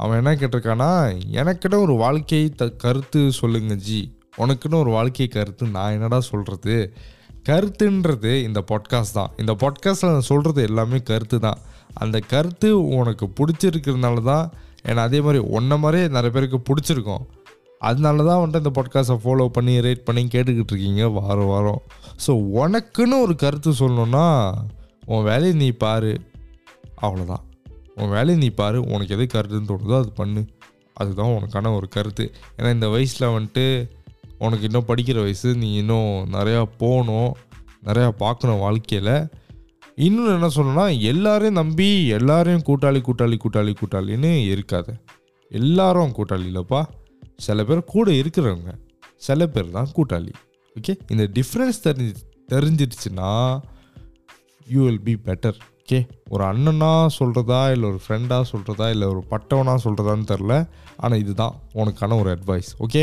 அவன் 0.00 0.18
என்ன 0.18 0.32
கேட்டிருக்கானா 0.34 0.90
எனக்கிட்ட 1.32 1.76
ஒரு 1.80 1.94
வாழ்க்கையை 1.94 2.48
த 2.50 2.68
கருத்து 2.68 3.32
சொல்லுங்க 3.32 3.74
ஜி. 3.74 4.00
உனக்குன்னு 4.38 4.76
ஒரு 4.76 4.90
வாழ்க்கை 4.90 5.28
கருத்து 5.28 5.66
நான் 5.66 5.92
என்னடா 5.92 6.20
சொல்கிறது 6.20 6.92
கருத்துன்றது 7.48 8.32
இந்த 8.42 8.64
பாட்காஸ்ட் 8.70 9.12
தான். 9.12 9.30
இந்த 9.36 9.52
பாட்காஸ்ட்டில் 9.52 10.12
நான் 10.12 10.30
சொல்கிறது 10.30 10.62
எல்லாமே 10.62 10.98
கருத்து 11.02 11.38
தான். 11.38 11.60
அந்த 11.94 12.20
கருத்து 12.28 12.68
உனக்கு 12.98 13.26
பிடிச்சிருக்கிறதுனால 13.38 14.22
தான் 14.22 14.46
ஏன்னா 14.86 14.96
அதே 14.96 15.20
மாதிரி 15.20 15.40
ஒன்றை 15.48 15.78
மாதிரியே 15.78 16.08
நிறைய 16.08 16.30
பேருக்கு 16.30 16.60
பிடிச்சிருக்கும். 16.70 17.24
அதனால 17.78 18.24
தான் 18.24 18.40
வந்துட்டு 18.42 18.64
இந்த 18.64 18.74
பாட்காஸ்ட்டை 18.80 19.18
ஃபாலோ 19.24 19.48
பண்ணி 19.48 19.80
ரேட் 19.80 20.04
பண்ணி 20.04 20.22
கேட்டுக்கிட்டு 20.24 20.72
இருக்கீங்க 20.74 21.08
வாரம் 21.08 21.46
வாரம். 21.46 21.82
ஸோ 22.26 22.30
உனக்குன்னு 22.62 23.18
ஒரு 23.20 23.36
கருத்து 23.36 23.70
சொல்லணுன்னா 23.72 24.26
உன் 25.06 25.24
வேலையை 25.24 25.56
நீ 25.56 25.70
பாரு. 25.70 26.12
அவ்வளோதான் 27.02 27.44
உன் 28.00 28.14
வேலையை 28.16 28.36
நீ 28.36 28.48
பாரு 28.60 28.78
உனக்கு 28.94 29.14
எது 29.16 29.26
கருத்துன்னு 29.32 29.70
தோணுதோ 29.70 29.96
அது 29.98 30.12
பண்ணு. 30.12 30.42
அதுதான் 30.94 31.34
உனக்கான 31.36 31.74
ஒரு 31.76 31.88
கருத்து. 31.88 32.24
ஏன்னா 32.58 32.72
இந்த 32.72 32.88
வயசில் 32.88 33.28
வந்துட்டு 33.28 33.64
உனக்கு 34.38 34.64
இன்னும் 34.64 34.88
படிக்கிற 34.88 35.18
வயசு 35.20 35.54
நீ 35.54 35.68
இன்னும் 35.74 36.10
நிறையா 36.32 36.62
போகணும் 36.78 37.32
நிறையா 37.84 38.08
பார்க்கணும் 38.22 38.58
வாழ்க்கையில். 38.58 39.14
இன்னொன்று 40.06 40.34
என்ன 40.34 40.48
சொல்லணும்னா 40.56 40.86
எல்லாரையும் 41.00 41.58
நம்பி 41.60 41.88
எல்லாரையும் 42.18 42.64
கூட்டாளி 42.66 43.00
கூட்டாளி 43.08 43.36
கூட்டாளி 43.44 43.72
கூட்டாளின்னு 43.80 44.32
இருக்காத. 44.54 44.88
எல்லாரும் 45.50 46.14
கூட்டாளி 46.18 46.46
இல்லைப்பா. 46.50 46.82
சில 47.36 47.64
பேர் 47.64 47.90
கூட 47.94 48.10
இருக்கிறவங்க 48.10 48.72
சில 49.16 49.46
பேர் 49.46 49.74
தான் 49.76 49.92
கூட்டாளி. 49.96 50.32
ஓகே 50.76 50.92
இந்த 51.08 51.24
டிஃப்ரென்ஸ் 51.36 51.78
தெரிஞ்சு 51.84 52.14
தெரிஞ்சிடுச்சுன்னா 52.52 53.30
you 54.66 54.84
will 54.84 55.00
be 55.00 55.14
better 55.26 55.58
okay 55.90 56.06
ஒரு 56.28 56.44
அண்ணனா 56.44 56.90
சொல்கிறதா 57.18 57.70
இல்லை 57.72 57.86
ஒரு 57.88 57.98
ஃப்ரெண்டாக 58.02 58.44
சொல்கிறதா 58.50 58.90
இல்லை 58.90 59.06
ஒரு 59.08 59.22
பட்டவனா 59.30 59.72
சொல்கிறதான்னு 59.84 60.26
தெரில 60.32 60.54
ஆனால் 60.96 61.18
இதுதான் 61.18 61.54
உனக்கான 61.74 62.18
ஒரு 62.20 62.28
அட்வைஸ் 62.34 62.68
ஓகே? 62.84 63.02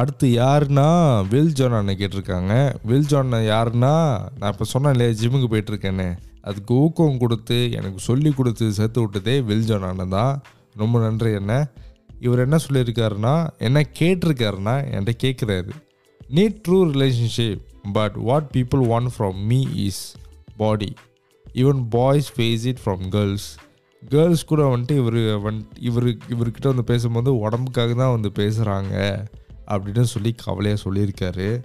அடுத்து 0.00 0.26
யாருன்னா 0.28 0.88
வில் 1.28 1.52
ஜான் 1.52 1.76
அண்ணன் 1.78 1.98
கேட்டிருக்காங்க. 2.00 2.54
வில் 2.84 3.06
ஜான் 3.06 3.38
யாருன்னா 3.50 3.94
நான் 4.38 4.52
இப்போ 4.52 4.68
சொன்னேன் 4.72 4.92
இல்லையா 4.92 5.14
ஜிம்முக்கு 5.20 5.50
போயிட்டுருக்கேன்னு. 5.54 6.08
அதுக்கு 6.40 6.74
ஊக்கம் 6.74 7.22
கொடுத்து 7.24 7.60
எனக்கு 7.72 7.98
சொல்லி 8.08 8.32
கொடுத்து 8.32 8.72
சேர்த்து 8.72 9.00
விட்டதே 9.00 9.40
வில் 9.40 9.66
ஜான் 9.70 9.88
அண்ணன் 9.92 10.14
தான். 10.18 10.42
ரொம்ப 10.74 10.98
நன்றி 10.98 11.32
என்ன 11.32 11.62
இவர் 12.18 12.44
என்ன 12.48 12.56
சொல்லியிருக்காருன்னா 12.68 13.48
என்ன 13.58 13.86
கேட்டிருக்காருன்னா 13.98 14.76
என்கிட்ட 14.92 15.16
கேட்குறாரு. 15.26 15.72
Need 16.36 16.60
true 16.68 16.80
relationship 16.94 17.66
but 17.82 18.16
what 18.28 18.48
people 18.56 18.82
want 18.92 19.12
from 19.16 19.38
me 19.44 19.60
is 19.86 20.16
body 20.56 20.92
even 21.54 21.82
boys 21.88 22.30
face 22.36 22.64
it 22.64 22.82
from 22.84 23.04
girls 23.08 23.48
girls 24.02 24.44
கூட 24.44 24.76
வந்துட்டு 24.76 24.96
இவர் 25.02 25.20
வந் 25.46 25.60
இவர் 25.78 26.04
இவர்கிட்ட 26.04 26.66
வந்து 26.72 26.84
பேசும்போது 26.84 27.48
உடம்புக்காக 27.48 27.94
தான் 27.94 28.14
வந்து 28.16 28.30
பேசுகிறாங்க 28.38 28.94
அப்படின்னு 29.66 30.02
சொல்லி 30.02 30.34
கவலையாக 30.44 30.80
சொல்லியிருக்காரு. 30.84 31.62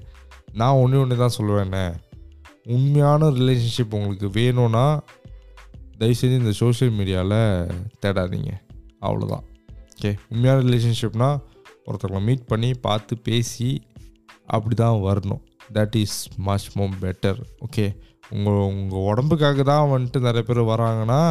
நான் 0.53 0.79
ஒன்று 0.81 0.99
ஒன்று 0.99 1.15
தான் 1.17 1.37
சொல்லுவேண்ணே 1.37 1.85
உண்மையான 2.65 3.29
ரிலேஷன்ஷிப் 3.29 3.95
உங்களுக்கு 3.97 4.29
வேணும்னா 4.29 5.01
தயவுசெய்து 5.97 6.39
இந்த 6.39 6.51
சோஷியல் 6.51 6.93
மீடியாவில் 6.93 7.41
தேடாதீங்க. 8.05 8.51
அவ்வளோதான் 9.01 9.45
ஓகே 9.93 10.11
உண்மையான 10.29 10.61
ரிலேஷன்ஷிப்னால் 10.61 11.41
ஒருத்தவங்களை 11.87 12.21
மீட் 12.21 12.45
பண்ணி 12.45 12.73
பார்த்து 12.73 13.17
பேசி 13.17 13.83
அப்படி 14.45 14.75
தான் 14.75 15.03
வரணும். 15.09 15.43
That 15.73 15.95
is 16.03 16.17
much 16.47 16.69
more 16.77 16.95
better 17.03 17.39
okay 17.67 17.85
உங்கள் 18.31 18.65
உங்கள் 18.71 19.05
உடம்புக்காக 19.11 19.63
தான் 19.63 19.91
வந்துட்டு 19.93 20.19
நிறைய 20.19 20.43
பேர் 20.47 20.69
வராங்கன்னா 20.71 21.21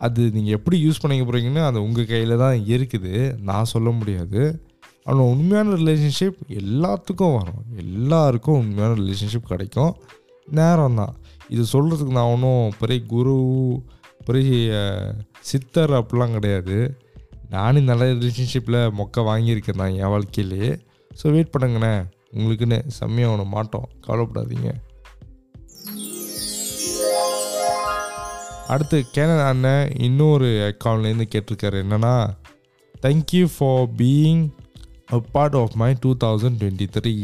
அது 0.00 0.22
நீங்கள் 0.36 0.56
எப்படி 0.56 0.76
யூஸ் 0.84 1.00
பண்ணிக்க 1.02 1.24
போகிறீங்கன்னு 1.24 1.62
அது 1.68 1.78
உங்கள் 1.86 2.08
கையில் 2.10 2.42
தான் 2.42 2.56
இருக்குது. 2.74 3.12
நான் 3.48 3.70
சொல்ல 3.72 3.88
முடியாது. 3.90 4.40
ஆனால் 5.06 5.30
உண்மையான 5.32 5.76
ரிலேஷன்ஷிப் 5.82 6.38
எல்லாத்துக்கும் 6.60 7.36
வரும். 7.38 7.62
எல்லாருக்கும் 7.82 8.58
உண்மையான 8.62 8.92
ரிலேஷன்ஷிப் 9.02 9.52
கிடைக்கும். 9.52 9.92
நேரம் 10.48 10.98
தான் 11.00 11.14
இது 11.48 11.62
சொல்கிறதுக்கு 11.72 12.16
நான் 12.18 12.32
ஒன்றும் 12.34 12.74
பெரிய 12.80 13.00
குரு 13.14 13.36
பெரிய 14.28 14.72
சித்தர் 15.50 15.92
அப்படிலாம் 16.00 16.36
கிடையாது. 16.36 16.76
நானும் 17.54 17.88
நல்ல 17.90 18.04
ரிலேஷன்ஷிப்பில் 18.12 18.80
மொக்க 19.00 19.24
வாங்கியிருக்கேன் 19.30 19.80
தான் 19.82 19.96
என் 20.02 20.12
வாழ்க்கையிலேயே 20.14 20.70
ஸோ 21.10 21.24
வெயிட் 21.34 21.52
பண்ணுங்கண்ணே 21.54 21.94
உங்களுக்குன்னு 22.34 22.78
செம்மையாக 22.98 23.34
ஒன்று 23.34 23.46
மாட்டோம். 23.56 23.88
கவலைப்படாதீங்க. 24.06 24.70
அடுத்து 28.72 28.98
கேனன் 29.14 29.46
அண்ணன் 29.46 29.90
இன்னொரு 30.06 30.50
அக்கௌண்ட்லேருந்து 30.68 31.26
கேட்டிருக்காரு. 31.34 31.78
என்னென்னா 31.84 32.14
thank you 33.02 33.46
for 33.56 33.86
being 33.96 34.42
a 35.12 35.18
part 35.34 35.56
of 35.56 35.74
my 35.82 35.94
two 36.00 36.10
thousand 36.24 36.58
twenty 36.60 36.86
three 36.96 37.14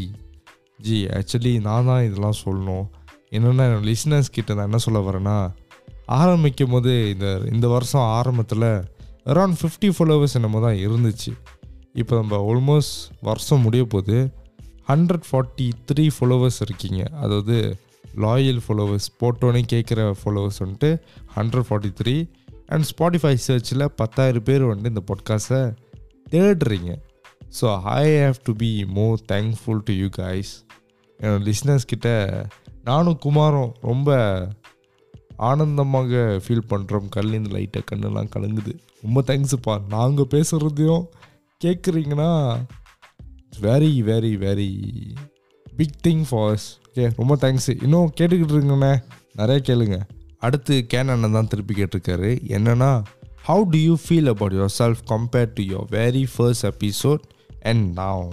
G 0.87 0.99
actually 1.19 1.61
நான் 1.61 1.89
தான் 1.91 2.05
இதெல்லாம் 2.09 2.41
சொல்லணும். 2.45 2.87
என்னென்னா 3.31 3.65
லிஸ்னர்ஸ் 3.89 4.35
கிட்ட 4.37 4.55
நான் 4.55 4.69
என்ன 4.71 4.81
சொல்ல 4.87 5.01
வரேன்னா 5.07 5.37
ஆரம்பிக்கும் 6.21 6.71
போது 6.71 6.93
இந்த 7.13 7.27
இந்த 7.53 7.67
வருஷம் 7.69 8.09
ஆரம்பத்தில் 8.19 8.69
அரௌண்ட் 9.33 9.59
ஃபிஃப்டி 9.61 9.89
ஃபாலோவர்ஸ் 9.97 10.37
என்னமோ 10.39 10.61
தான் 10.61 10.81
இருந்துச்சு. 10.87 11.33
இப்போ 11.93 12.15
நம்ம 12.21 12.39
ஆல்மோஸ்ட் 12.51 12.97
வருஷம் 13.29 13.65
முடிய 13.67 13.85
போது 13.85 14.17
ஹண்ட்ரட் 14.91 15.27
ஃபார்ட்டி 15.31 15.67
த்ரீ 15.89 16.05
ஃபாலோவர்ஸ் 16.17 16.61
இருக்கீங்க. 16.67 17.01
அதாவது 17.25 17.57
லாயல் 18.25 18.61
ஃபாலோவர்ஸ் 18.65 19.09
போட்டோன்னே 19.21 19.63
கேட்குற 19.73 20.01
ஃபாலோவர்ஸ் 20.21 20.61
வந்துட்டு 20.63 20.91
hundred 21.37 21.67
forty 21.69 21.91
three 22.01 22.15
and 22.75 22.87
Spotify 22.91 23.33
சர்ச்சில் 23.45 23.85
பத்தாயிரம் 24.01 24.47
பேர் 24.49 24.65
வந்துட்டு 24.71 24.93
இந்த 24.95 25.03
பாட்காஸ்ட்டை 25.11 25.61
தேடுறீங்க. 26.35 26.91
So 27.59 27.67
I 28.01 28.03
have 28.23 28.41
to 28.49 28.53
be 28.65 28.71
more 28.99 29.19
thankful 29.33 29.85
to 29.89 29.95
you 30.01 30.09
guys 30.19 30.53
N 31.21 31.45
listeners 31.49 31.87
கிட்ட 31.93 32.09
நானும் 32.89 33.21
குமாரும் 33.25 33.73
ரொம்ப 33.91 34.11
ஆனந்தமாக 35.51 36.13
ஃபீல் 36.45 36.69
பண்ணுறோம் 36.73 37.09
கல்லேருந்து 37.17 37.55
லைட்டாக 37.57 37.85
கண்ணெல்லாம் 37.91 38.31
கலங்குது. 38.35 38.73
ரொம்ப 39.05 39.21
தேங்க்ஸுப்பா 39.31 39.75
நாங்கள் 39.95 40.31
பேசுகிறதையும் 40.35 41.05
கேட்குறீங்கன்னா 41.61 42.31
very 43.59 43.93
very 44.09 44.33
very 44.45 44.71
big 45.77 45.97
thing 46.07 46.23
for us 46.31 46.67
okay 46.89 47.11
ரொம்ப 47.17 47.37
தேங்க்ஸ் 47.41 47.83
இன்னும் 47.83 48.13
கேட்டுக்கிட்டு 48.21 48.55
இருக்கீங்கண்ணே 48.55 49.03
நிறைய 49.33 49.63
கேளுங்க. 49.67 50.01
அடுத்து 50.39 50.87
கேன் 50.95 51.09
அண்ணன் 51.09 51.33
தான் 51.33 51.49
திருப்பி 51.49 51.75
கேட்டிருக்காரு. 51.75 52.31
என்னன்னா 52.57 53.05
how 53.49 53.63
do 53.71 53.79
you 53.79 53.97
feel 54.09 54.29
about 54.29 54.53
yourself 54.79 55.03
compare 55.09 55.53
to 55.53 55.63
your 55.63 55.91
very 55.91 56.27
first 56.37 56.67
episode 56.67 57.23
and 57.63 57.93
நான் 57.93 58.31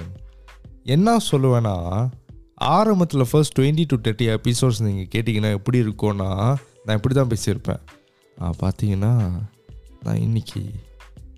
என்ன 0.83 1.17
சொல்லுவேன்னா 1.31 2.09
ஆரம்பத்தில் 2.55 3.25
first 3.31 3.59
twenty 3.59 3.85
to 3.87 3.95
thirty 3.95 4.27
episodes 4.37 4.81
நீங்கள் 4.81 5.09
கேட்டிங்கன்னா 5.15 5.51
எப்படி 5.51 5.81
இருக்கும்னா 5.81 6.29
நான் 6.85 6.95
இப்படி 6.95 7.15
தான் 7.15 7.27
பேசியிருப்பேன். 7.27 7.81
நான் 8.37 8.57
பார்த்தீங்கன்னா 8.61 9.41
நான் 10.03 10.15
இன்னைக்கு 10.15 10.61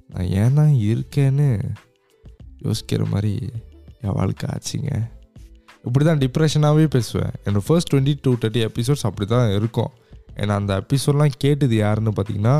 நான் 0.08 0.26
ஏன்னா 0.26 0.66
இருக்கேன்னு 0.90 1.72
யோசிக்கிற 2.64 3.08
மாதிரி 3.08 3.52
என் 4.04 4.16
வாழ்க்கை 4.20 4.48
ஆச்சுங்க. 4.56 4.92
இப்படி 5.88 6.04
தான் 6.10 6.22
டிப்ரெஷனாகவே 6.24 6.86
பேசுவேன். 6.96 7.34
என்னோடய 7.46 7.66
first 7.68 7.90
twenty 7.92 8.14
to 8.26 8.32
thirty 8.44 8.62
episodes 8.70 9.06
அப்படி 9.10 9.26
தான் 9.36 9.50
இருக்கும். 9.58 9.92
ஏன்னா 10.42 10.54
அந்த 10.62 10.74
எபிசோட்லாம் 10.84 11.34
கேட்டது 11.46 11.76
யாருன்னு 11.86 12.14
பார்த்தீங்கன்னா 12.18 12.56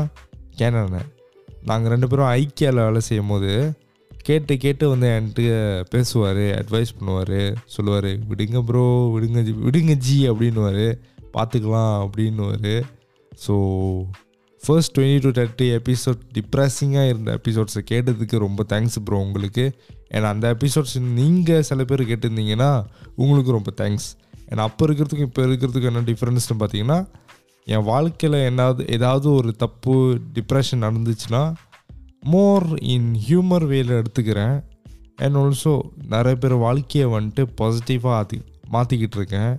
கேனண்ணே 0.60 1.02
நாங்கள் 1.70 1.92
ரெண்டு 1.92 2.08
பேரும் 2.10 2.30
ஐக்கியாவில் 2.38 2.84
வேலை 2.86 3.00
செய்யும் 3.08 3.30
போது 3.32 3.52
கேட்டு 4.28 4.54
கேட்டு 4.64 4.84
வந்து 4.92 5.06
என்கிட்ட 5.16 5.42
பேசுவார் 5.92 6.42
அட்வைஸ் 6.60 6.90
பண்ணுவார். 6.98 7.38
சொல்லுவார் 7.74 8.10
விடுங்க 8.30 8.58
ப்ரோ 8.70 8.84
விடுங்க 9.14 9.42
ஜி 9.46 9.52
விடுங்க 9.66 9.94
ஜி 10.06 10.16
அப்படின்னுவார். 10.30 10.86
பார்த்துக்கலாம் 11.36 11.94
அப்படின்னுவார். 12.04 12.74
So 13.44 13.54
first 14.62 14.92
twenty 14.96 15.20
to 15.26 15.30
thirty 15.38 15.66
episode 15.78 16.20
டிப்ரெஸிங்காக 16.36 17.10
இருந்த 17.12 17.30
எபிசோட்ஸை 17.40 17.82
கேட்டதுக்கு 17.92 18.44
ரொம்ப 18.46 18.64
தேங்க்ஸ் 18.72 18.98
ப்ரோ 19.06 19.20
உங்களுக்கு. 19.26 19.66
ஏன்னா 20.10 20.22
அந்த 20.22 20.46
எபிசோட்ஸ் 20.54 20.98
நீங்கள் 21.00 21.62
சில 21.62 21.84
பேர் 21.84 22.02
கேட்டிருந்தீங்கன்னா 22.02 22.70
உங்களுக்கு 23.14 23.52
ரொம்ப 23.52 23.72
தேங்க்ஸ் 23.76 24.08
ஏன்னா 24.48 24.62
அப்போ 24.68 24.86
இருக்கிறதுக்கும் 24.86 25.28
இப்போ 25.30 25.42
இருக்கிறதுக்கும் 25.42 25.90
என்ன 25.92 26.00
டிஃப்ரென்ஸ்னு 26.00 26.60
பார்த்தீங்கன்னா 26.60 26.98
என் 27.66 27.82
வாழ்க்கையில் 27.82 28.38
என்னாவது 28.50 28.82
ஏதாவது 28.90 29.32
ஒரு 29.32 29.50
தப்பு 29.56 29.94
டிப்ரெஷன் 30.34 30.84
நடந்துச்சுன்னா 30.86 31.42
மோர் 32.24 32.78
இன் 32.78 33.10
ஹியூமர் 33.26 33.66
வேல 33.66 33.90
எடுத்துக்கிறேன். 34.00 34.56
அண்ட் 35.16 35.36
ஆல்சோ 35.36 35.72
நிறைய 36.08 36.36
பேர் 36.38 36.54
வாழ்க்கையை 36.54 37.06
வந்துட்டு 37.12 37.42
பாசிட்டிவாக 37.60 38.18
ஆத்தி 38.18 38.38
மாற்றிக்கிட்டு 38.72 39.16
இருக்கேன். 39.16 39.52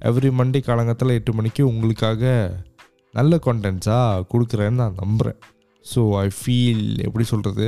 எவ்ரி 0.00 0.30
மண்டே 0.38 0.60
காலங்கத்தில் 0.60 1.08
எட்டு 1.08 1.32
மணிக்கு 1.32 1.66
உங்களுக்காக 1.66 2.30
நல்ல 3.12 3.38
கண்டென்ட்ஸாக 3.46 4.24
கொடுக்குறேன்னு 4.32 4.80
நான் 4.82 5.00
நம்புகிறேன் 5.00 5.38
ஸோ 5.86 6.00
ஐ 6.16 6.28
ஃபீல் 6.38 6.84
எப்படி 7.02 7.24
சொல்கிறது 7.24 7.66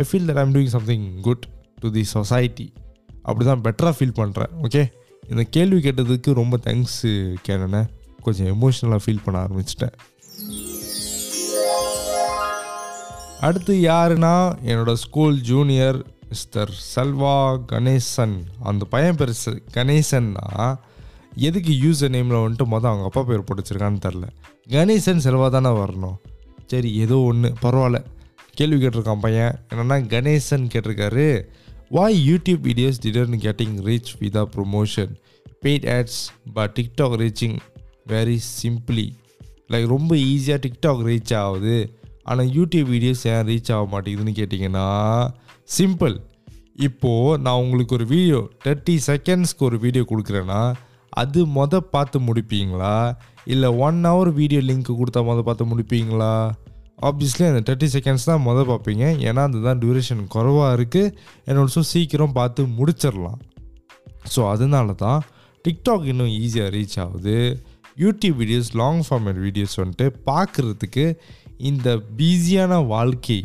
I 0.00 0.02
feel 0.10 0.28
that 0.28 0.40
I'm 0.42 0.54
doing 0.54 0.72
something 0.76 1.20
good 1.20 1.44
to 1.80 1.90
the 1.90 2.02
society 2.04 2.72
அப்படி 3.22 3.44
தான் 3.48 3.60
பெட்டராக 3.60 3.94
ஃபீல் 3.98 4.16
பண்ணுறேன் 4.16 4.52
ஓகே 4.62 4.82
இந்த 5.28 5.42
கேள்வி 5.42 5.78
கேட்டதுக்கு 5.88 6.32
ரொம்ப 6.32 6.58
தேங்க்ஸு 6.64 7.12
கேனண்ணே 7.48 7.82
கொஞ்சம் 8.22 8.48
எமோஷ்னலாக 8.54 9.00
ஃபீல் 9.04 9.22
பண்ண 9.24 9.36
ஆரம்பிச்சிட்டேன். 9.44 9.94
அடுத்து 13.40 13.74
யாருன்னா 13.74 14.34
என்னோடய 14.70 14.92
school 14.92 15.40
junior 15.40 15.98
mister 16.28 16.70
Selva 16.94 17.36
Ganesan 17.72 18.36
அந்த 18.62 18.84
பையன் 18.84 19.16
பேர் 19.16 19.32
கணேசன்னா 19.74 20.46
எதுக்கு 21.48 21.72
யூசர் 21.84 22.14
நேமில் 22.16 22.42
வந்துட்டு 22.44 22.66
மொதல் 22.74 22.90
அவங்க 22.90 23.04
அப்பா 23.04 23.22
பேர் 23.22 23.46
போட்டுச்சிருக்கான்னு 23.48 24.04
தெரில 24.06 24.26
கணேசன் 24.70 25.24
செல்வா 25.26 25.48
தானே 25.50 25.68
வரணும். 25.68 26.16
சரி 26.66 26.90
ஏதோ 27.04 27.16
ஒன்று 27.30 27.48
பரவாயில்ல. 27.62 27.98
கேள்வி 28.54 28.86
கேட்டிருக்கான் 28.86 29.24
பையன். 29.26 29.54
என்னென்னா 29.68 29.96
கணேசன் 30.14 30.64
கேட்டிருக்காரு 30.74 31.26
why 31.88 32.18
YouTube 32.30 32.64
videos 32.68 33.00
டிடர்ன் 33.04 33.36
getting 33.46 33.76
reach 33.88 34.12
with 34.18 34.38
promotion 34.56 35.12
paid 35.64 35.86
ads 35.96 36.22
but 36.54 36.74
TikTok 36.78 37.16
reaching 37.22 37.56
very 38.08 38.38
simply 38.62 39.06
like 39.72 39.86
ரொம்ப 39.86 40.14
ஈஸியாக 40.14 40.58
டிக்டாக் 40.66 41.02
ரீச் 41.10 41.34
ஆகுது. 41.34 41.76
ஆனால் 42.22 42.46
யூடியூப் 42.46 42.88
வீடியோஸ் 42.94 43.24
ஏன் 43.24 43.46
ரீச் 43.46 43.72
ஆக 43.72 43.84
மாட்டேங்குதுன்னு 43.92 44.34
கேட்டிங்கன்னா 44.40 44.88
சிம்பிள் 45.76 46.16
இப்போது 46.76 47.42
நான் 47.42 47.60
உங்களுக்கு 47.60 47.94
ஒரு 47.94 48.06
வீடியோ 48.06 48.48
தேர்ட்டி 48.64 48.94
செகண்ட்ஸ்க்கு 49.06 49.66
ஒரு 49.68 49.78
வீடியோ 49.78 50.04
கொடுக்குறேன்னா 50.08 50.74
அது 51.08 51.46
மொதல் 51.46 51.88
பார்த்து 51.94 52.20
முடிப்பீங்களா? 52.20 53.16
இல்லை 53.44 53.68
ஒன் 53.68 54.04
ஹவர் 54.04 54.32
வீடியோ 54.32 54.60
லிங்க் 54.60 54.90
கொடுத்தா 55.00 55.20
மொதல் 55.28 55.48
பார்த்து 55.48 55.64
முடிப்பீங்களா? 55.64 56.52
ஆப்வியஸ்லி 56.98 57.44
அந்த 57.50 57.60
தேர்ட்டி 57.68 57.88
செகண்ட்ஸ் 57.94 58.26
தான் 58.30 58.42
மொதல் 58.48 58.68
பார்ப்பீங்க. 58.70 59.04
ஏன்னா 59.28 59.42
அதுதான் 59.48 59.80
டியூரேஷன் 59.82 60.22
குறவாக 60.34 60.76
இருக்குது 60.78 61.12
அண்ட் 61.46 61.60
ஆல்சோ 61.62 61.82
சீக்கிரம் 61.92 62.36
பார்த்து 62.40 62.62
முடிச்சிடலாம். 62.78 63.40
ஸோ 64.34 64.42
அதனால 64.54 64.92
தான் 65.04 65.20
டிக்டாக் 65.64 66.04
இன்னும் 66.12 66.32
ஈஸியாக 66.42 66.70
ரீச் 66.76 66.98
ஆகுது. 67.04 67.36
YouTube 68.02 68.38
videos 68.42 68.70
long 68.82 69.02
format 69.08 69.40
videos 69.46 69.76
வந்துட்டு 69.80 70.06
பார்க்குறதுக்கு 70.30 71.06
இந்த 71.70 71.88
பிஸியான 72.20 72.78
வாழ்க்கை 72.94 73.40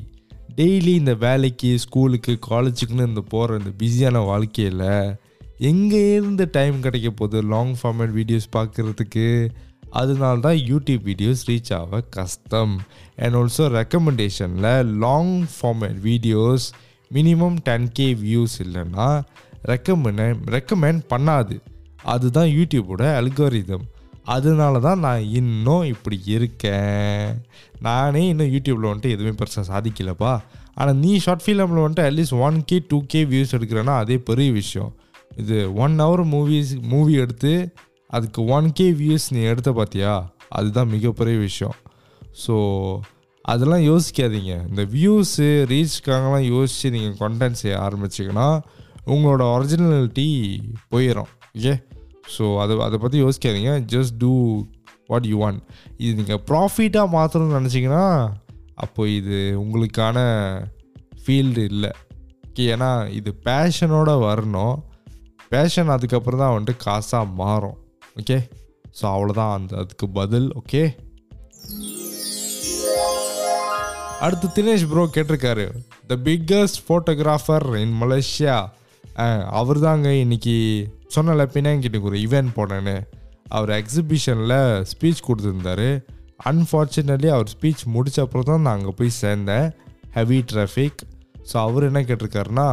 டெய்லி 0.59 0.93
இந்த 1.01 1.13
வேலைக்கு 1.25 1.69
ஸ்கூலுக்கு 1.83 2.33
காலேஜுக்குன்னு 2.47 3.09
இந்த 3.12 3.21
போகிற 3.33 3.57
இந்த 3.62 3.71
பிஸியான 3.81 4.23
வாழ்க்கையில் 4.31 4.88
எங்கே 5.69 6.01
இருந்து 6.17 6.43
டைம் 6.57 6.77
கிடைக்க 6.85 7.09
போகுது? 7.19 7.38
லாங் 7.53 7.73
ஃபார்மேட் 7.79 8.13
வீடியோஸ் 8.19 8.47
பார்க்குறதுக்கு 8.57 9.25
அதனால 9.89 10.39
தான் 10.39 10.60
யூடியூப் 10.71 11.04
வீடியோஸ் 11.10 11.41
ரீச் 11.49 11.71
ஆக 11.80 12.02
கஷ்டம் 12.17 12.73
and 13.15 13.36
also 13.36 13.65
ரெக்கமெண்டேஷனில் 13.80 14.89
long 15.06 15.36
format 15.56 15.99
videos 16.10 16.67
minimum 17.12 17.58
ten 17.63 17.91
K 17.91 18.08
views 18.13 18.56
இல்லைன்னா 18.65 19.08
ரெக்கமெண்ட் 19.71 20.43
ரெக்கமெண்ட் 20.56 21.02
பண்ணாது. 21.13 21.56
அதுதான் 22.04 22.49
யூடியூப்போட 22.58 23.06
அல்கோரிதம் 23.21 23.88
அதனால 24.36 24.80
தான் 24.80 24.99
நான் 24.99 25.23
இன்னும் 25.39 25.86
இப்படி 25.93 26.17
இருக்கேன். 26.25 27.41
நானே 27.80 28.21
இன்னும் 28.28 28.52
யூடியூப்பில் 28.56 28.89
வந்துட்டு 28.89 29.13
எதுவுமே 29.15 29.34
பெருசாக 29.39 29.65
சாதிக்கலப்பா. 29.71 30.34
ஆனால் 30.73 30.95
நீ 30.95 31.12
ஷார்ட் 31.17 31.43
ஃபிலிமில் 31.45 31.84
வந்துட்டு 31.86 32.06
at least 32.10 32.39
one 32.39 32.58
K 32.65 32.84
two 32.88 33.04
K 33.08 33.25
views 33.25 33.56
எடுக்கிறேன்னா 33.58 33.95
அதே 34.04 34.17
பெரிய 34.17 34.52
விஷயம். 34.52 34.91
இது 35.38 35.73
ஒன் 35.73 35.95
ஹவர் 35.99 36.23
மூவிஸ் 36.36 36.71
மூவி 36.82 37.13
எடுத்து 37.13 37.54
அதுக்கு 38.15 38.41
ஒன் 38.57 38.67
கே 38.77 38.87
வியூஸ் 39.01 39.27
நீ 39.35 39.41
எடுத்த 39.51 39.71
பார்த்தியா 39.79 40.13
அதுதான் 40.57 40.91
மிகப்பெரிய 40.95 41.37
விஷயம். 41.47 41.77
ஸோ 42.43 42.55
அதெல்லாம் 43.51 43.83
யோசிக்காதீங்க. 43.91 44.53
இந்த 44.69 44.83
வியூஸு 44.95 45.47
ரீச்க்காகலாம் 45.71 46.47
யோசித்து 46.53 46.89
நீங்கள் 46.95 47.19
கண்டென்ட் 47.21 47.59
செய்ய 47.61 47.75
ஆரம்பிச்சிங்கன்னா 47.85 48.47
உங்களோட 49.13 49.43
ஒரிஜினாலிட்டி 49.55 50.27
போயிடும் 50.93 51.31
ஓகே 51.57 51.73
ஸோ 52.35 52.45
அதை 52.63 52.73
அதை 52.87 52.97
பற்றி 53.03 53.17
யோசிக்காதீங்க. 53.25 53.71
Just 53.93 54.15
do 54.23 54.33
what 55.11 55.27
you 55.31 55.37
want 55.43 55.61
இது 56.03 56.11
நீங்கள் 56.19 56.41
ப்ராஃபிட்டாக 56.49 57.13
மாற்றணும்னு 57.15 57.57
நினச்சிங்கன்னா 57.59 58.05
அப்போ 58.83 59.01
இது 59.19 59.37
உங்களுக்கான 59.61 60.17
ஃபீல்டு 61.21 61.63
இல்லை. 61.71 61.91
ஓகே 62.47 62.65
ஏன்னா 62.75 62.91
இது 63.19 63.31
பேஷனோட 63.47 64.11
வரணும். 64.27 64.77
பேஷன் 65.53 65.93
அதுக்கப்புறம் 65.95 66.41
தான் 66.43 66.53
வந்துட்டு 66.55 66.83
காசாக 66.85 67.33
மாறும். 67.41 67.77
ஓகே 68.19 68.38
ஸோ 68.99 69.03
அவ்வளோதான் 69.15 69.53
அந்த 69.58 69.73
அதுக்கு 69.84 70.08
பதில் 70.19 70.49
ஓகே 70.62 70.84
அடுத்து 74.25 74.47
தினேஷ் 74.55 74.86
ப்ரோ 74.91 75.03
கேட்டிருக்காரு. 75.15 75.65
The 76.10 76.15
biggest 76.27 76.79
photographer 76.86 77.67
in 77.82 77.93
Malaysia 78.01 78.55
அவர் 79.60 79.79
தாங்க 79.86 80.10
இன்னைக்கு 80.23 80.55
சொன்னல 81.15 81.43
பினாங்கிட்டுக்கு 81.53 82.10
ஒரு 82.12 82.17
ஈவெண்ட் 82.25 82.51
போனேன்னு. 82.58 82.95
அவர் 83.58 83.71
எக்ஸிபிஷனில் 83.77 84.58
ஸ்பீச் 84.91 85.25
கொடுத்துருந்தாரு. 85.27 85.88
அன்ஃபார்ச்சுனேட்லி 86.51 87.29
அவர் 87.36 87.53
ஸ்பீச் 87.55 87.84
முடிச்ச 87.95 88.19
அப்புறம் 88.25 88.49
தான் 88.49 88.63
நான் 88.65 88.77
அங்கே 88.79 88.93
போய் 88.99 89.17
சேர்ந்தேன். 89.23 89.67
ஹெவி 90.17 90.39
டிராஃபிக் 90.51 91.01
ஸோ 91.49 91.55
அவர் 91.67 91.88
என்ன 91.89 92.01
கேட்டிருக்காருன்னா 92.10 92.67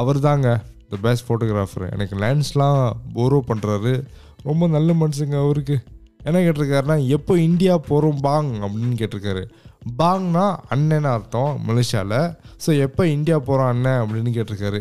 அவர் 0.00 0.20
தாங்க 0.28 0.48
த 0.92 0.98
பெஸ்ட் 1.06 1.26
ஃபோட்டோகிராஃபர் 1.28 1.86
எனக்கு 1.94 2.16
லேண்ட்ஸ்லாம் 2.24 2.80
போரோ 3.16 3.38
பண்ணுறாரு 3.50 3.94
ரொம்ப 4.42 4.66
நல்ல 4.66 4.92
மனுஷங்க 4.92 5.36
அவருக்கு. 5.44 5.76
என்ன 6.24 6.38
கேட்டிருக்காருன்னா 6.40 7.06
எப்போ 7.06 7.38
இந்தியா 7.38 7.78
போகிறோம் 7.78 8.18
பாங் 8.22 8.50
அப்படின்னு 8.64 8.96
கேட்டிருக்காரு. 9.02 9.42
பாங்னா 9.98 10.56
அண்ணன் 10.68 11.04
அர்த்தம் 11.04 11.60
மலேசியாவில் 11.68 12.34
ஸோ 12.66 12.78
எப்போ 12.78 13.06
இந்தியா 13.06 13.38
போகிறோம் 13.38 13.66
அண்ணன் 13.66 14.00
அப்படின்னு 14.00 14.32
கேட்டிருக்காரு. 14.36 14.80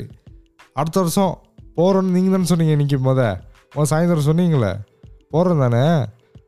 அடுத்த 0.73 0.99
வருஷம் 0.99 1.33
போகிறோன்னு 1.75 2.15
நீங்கள் 2.15 2.31
தானே 2.31 2.43
சொன்னீங்க 2.43 2.71
இன்னைக்கு 2.71 2.97
முத. 2.97 3.21
உன் 3.75 3.89
சாயந்தரம் 3.89 4.29
சொன்னீங்களே. 4.29 4.71
போகிறோம் 5.29 5.59
தானே. 5.59 6.05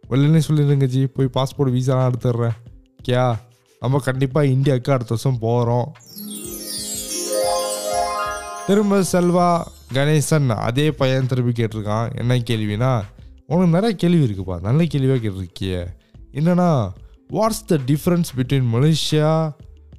வெளிலே 0.08 0.41
சொல்லிடுங்க 0.47 0.86
ஜி 0.86 1.08
போய் 1.08 1.34
பாஸ்போர்ட் 1.34 1.73
வீசாலாம் 1.76 2.10
எடுத்துடுறேன். 2.10 2.56
ஓகேயா? 2.97 3.36
நம்ம 3.80 3.99
கண்டிப்பாக 3.99 4.47
இந்தியாவுக்கு 4.47 4.91
அடுத்த 4.91 5.15
வருஷம் 5.15 5.39
போகிறோம் 5.39 5.88
திரும்ப 8.67 8.99
செல்வா 9.12 9.47
கணேசன் 9.97 10.47
அதே 10.67 10.91
பையன் 10.91 11.29
திருப்பி 11.32 11.63
கேட்டிருக்கான். 11.63 12.08
என்ன 12.21 12.38
கேள்வினா 12.49 12.91
உனக்கு 13.45 13.73
நிறைய 13.73 13.95
கேள்வி 13.95 14.25
இருக்குப்பா. 14.25 14.56
நல்ல 14.67 14.86
கேள்வியாக 14.86 15.21
கேட்டிருக்கிய. 15.25 15.73
என்னன்னா 16.39 16.69
what's 17.34 17.65
the 17.65 17.77
difference 17.89 18.32
between 18.38 18.69
Malaysia 18.75 19.32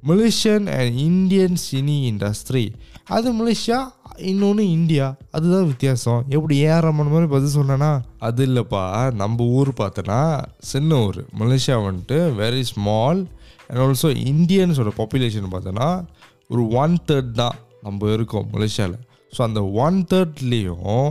Malaysian 0.09 0.65
and 0.77 0.97
Indian 1.09 1.55
cine 1.67 1.95
industry 2.11 2.65
அது 3.15 3.27
மலேசியா 3.39 3.79
இன்னொன்று 4.31 4.63
இந்தியா 4.71 5.07
அதுதான் 5.31 5.65
வித்தியாசம். 5.65 6.21
எப்படி 6.29 6.55
ஏறாமன் 6.65 7.11
மாதிரி 7.13 7.27
பதில் 7.35 7.55
சொன்னேன்னா 7.55 7.91
அது 8.19 8.41
இல்லைப்பா. 8.47 8.83
நம்ம 9.21 9.45
ஊர் 9.57 9.71
பார்த்தோன்னா 9.77 10.19
சின்ன 10.71 10.99
ஊர். 11.05 11.19
மலேசியா 11.39 11.77
வந்துட்டு 11.87 12.19
வெரி 12.41 12.63
ஸ்மால் 12.73 13.21
அண்ட் 13.67 13.81
ஆல்சோ 13.85 14.11
இந்தியன்ஸோட 14.31 14.91
பாப்புலேஷன் 15.01 15.53
பார்த்தோன்னா 15.55 15.89
ஒரு 16.47 16.63
ஒன் 16.83 16.95
தேர்ட் 17.07 17.35
தான் 17.41 17.57
நம்ம 17.81 18.11
இருக்கோம் 18.13 18.47
மலேசியாவில் 18.53 18.97
ஸோ 19.35 19.41
அந்த 19.47 19.61
ஒன் 19.85 19.97
தேர்ட்லேயும் 20.11 21.09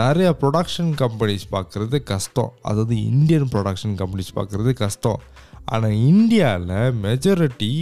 நிறைய 0.00 0.28
ப்ரொடக்ஷன் 0.40 0.90
கம்பெனிஸ் 1.02 1.46
பார்க்குறது 1.54 1.96
கஷ்டம். 2.10 2.50
அதாவது 2.68 2.96
இந்தியன் 3.12 3.48
ப்ரொடக்ஷன் 3.54 3.94
கம்பெனிஸ் 4.00 4.36
பார்க்குறது 4.36 4.72
கஷ்டம். 4.82 5.20
ஆனால் 5.72 5.96
இந்தியாவில் 6.10 6.94
மெஜாரிட்டி 7.06 7.72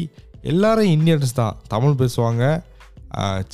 எல்லாரும் 0.52 0.92
இந்தியன்ஸ் 0.96 1.38
தான். 1.40 1.59
தமிழ் 1.72 1.98
பேசுவாங்க. 2.02 2.44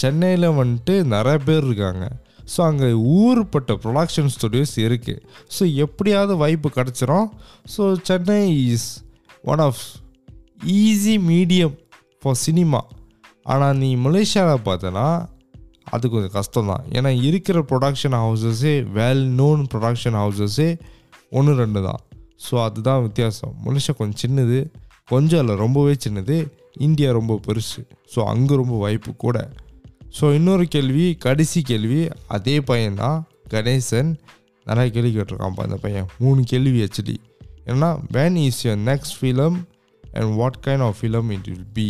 சென்னையில் 0.03 0.57
வந்துட்டு 0.61 0.95
நிறைய 1.15 1.39
பேர் 1.49 1.67
இருக்காங்க. 1.69 2.05
ஸோ 2.53 2.61
அங்கே 2.71 2.89
ஊர்பட்ட 3.19 3.73
ப்ரொடக்ஷன் 3.83 4.33
ஸ்டுடியோஸ் 4.35 4.75
இருக்குது 4.87 5.21
ஸோ 5.57 5.63
எப்படியாவது 5.85 6.35
வாய்ப்பு 6.43 6.71
கிடச்சிரும். 6.79 7.29
So 7.75 7.83
Chennai 8.09 8.41
is 8.73 8.89
one 9.53 9.63
of 9.69 9.83
easy 10.81 11.15
medium 11.31 11.77
for 12.23 12.41
cinema 12.47 12.81
ஆனால் 13.53 13.79
நீ 13.83 13.89
மலேசியாவில் 14.07 14.67
பார்த்தனா 14.69 15.07
அது 15.85 16.11
கொஞ்சம் 16.11 16.31
கஷ்டம் 16.31 16.67
தான் 16.67 16.85
ஏன்னா 16.91 17.23
இருக்கிற 17.23 17.59
ப்ரொடக்ஷன் 17.71 18.17
ஹவுசஸே 18.23 18.75
வெல் 18.99 19.25
நோன் 19.41 19.63
ப்ரொடக்ஷன் 19.73 20.17
ஹவுசஸே 20.21 20.69
ஒன்று 21.31 21.55
ரெண்டு 21.55 21.83
தான். 21.83 22.01
ஸோ 22.47 22.55
அதுதான் 22.65 23.03
வித்தியாசம். 23.03 23.55
மலேசியா 23.67 23.95
கொஞ்சம் 23.99 24.21
சின்னது 24.25 24.59
கொஞ்சம் 25.09 25.41
இல்லை 25.41 25.55
ரொம்பவே 25.57 25.95
சின்னது. 26.05 26.37
இந்தியா 26.79 27.13
ரொம்ப 27.13 27.41
பெருசு. 27.47 27.81
ஸோ 28.15 28.21
அங்கே 28.33 28.55
ரொம்ப 28.55 28.77
வாய்ப்பு 28.77 29.17
கூட. 29.17 29.51
ஸோ 30.21 30.35
இன்னொரு 30.35 30.69
கேள்வி 30.69 31.07
கடைசி 31.27 31.63
கேள்வி. 31.63 32.09
அதே 32.27 32.59
பையன்தான் 32.59 33.21
கணேசன். 33.51 34.11
நிறைய 34.67 34.91
கேள்வி 34.91 35.13
கேட்டிருக்கான்ப்பா 35.17 35.65
அந்த 35.69 35.77
பையன். 35.77 36.07
மூணு 36.19 36.43
கேள்வி 36.43 36.81
ஆக்சுவலி 36.87 37.17
ஏன்னா 37.67 37.99
when 38.11 38.37
is 38.37 38.67
your 38.67 38.81
next 38.91 39.17
film 39.21 39.57
and 40.05 40.33
what 40.41 40.59
kind 40.67 40.85
of 40.87 40.97
film 41.01 41.31
it 41.37 41.49
will 41.51 41.69
be 41.73 41.89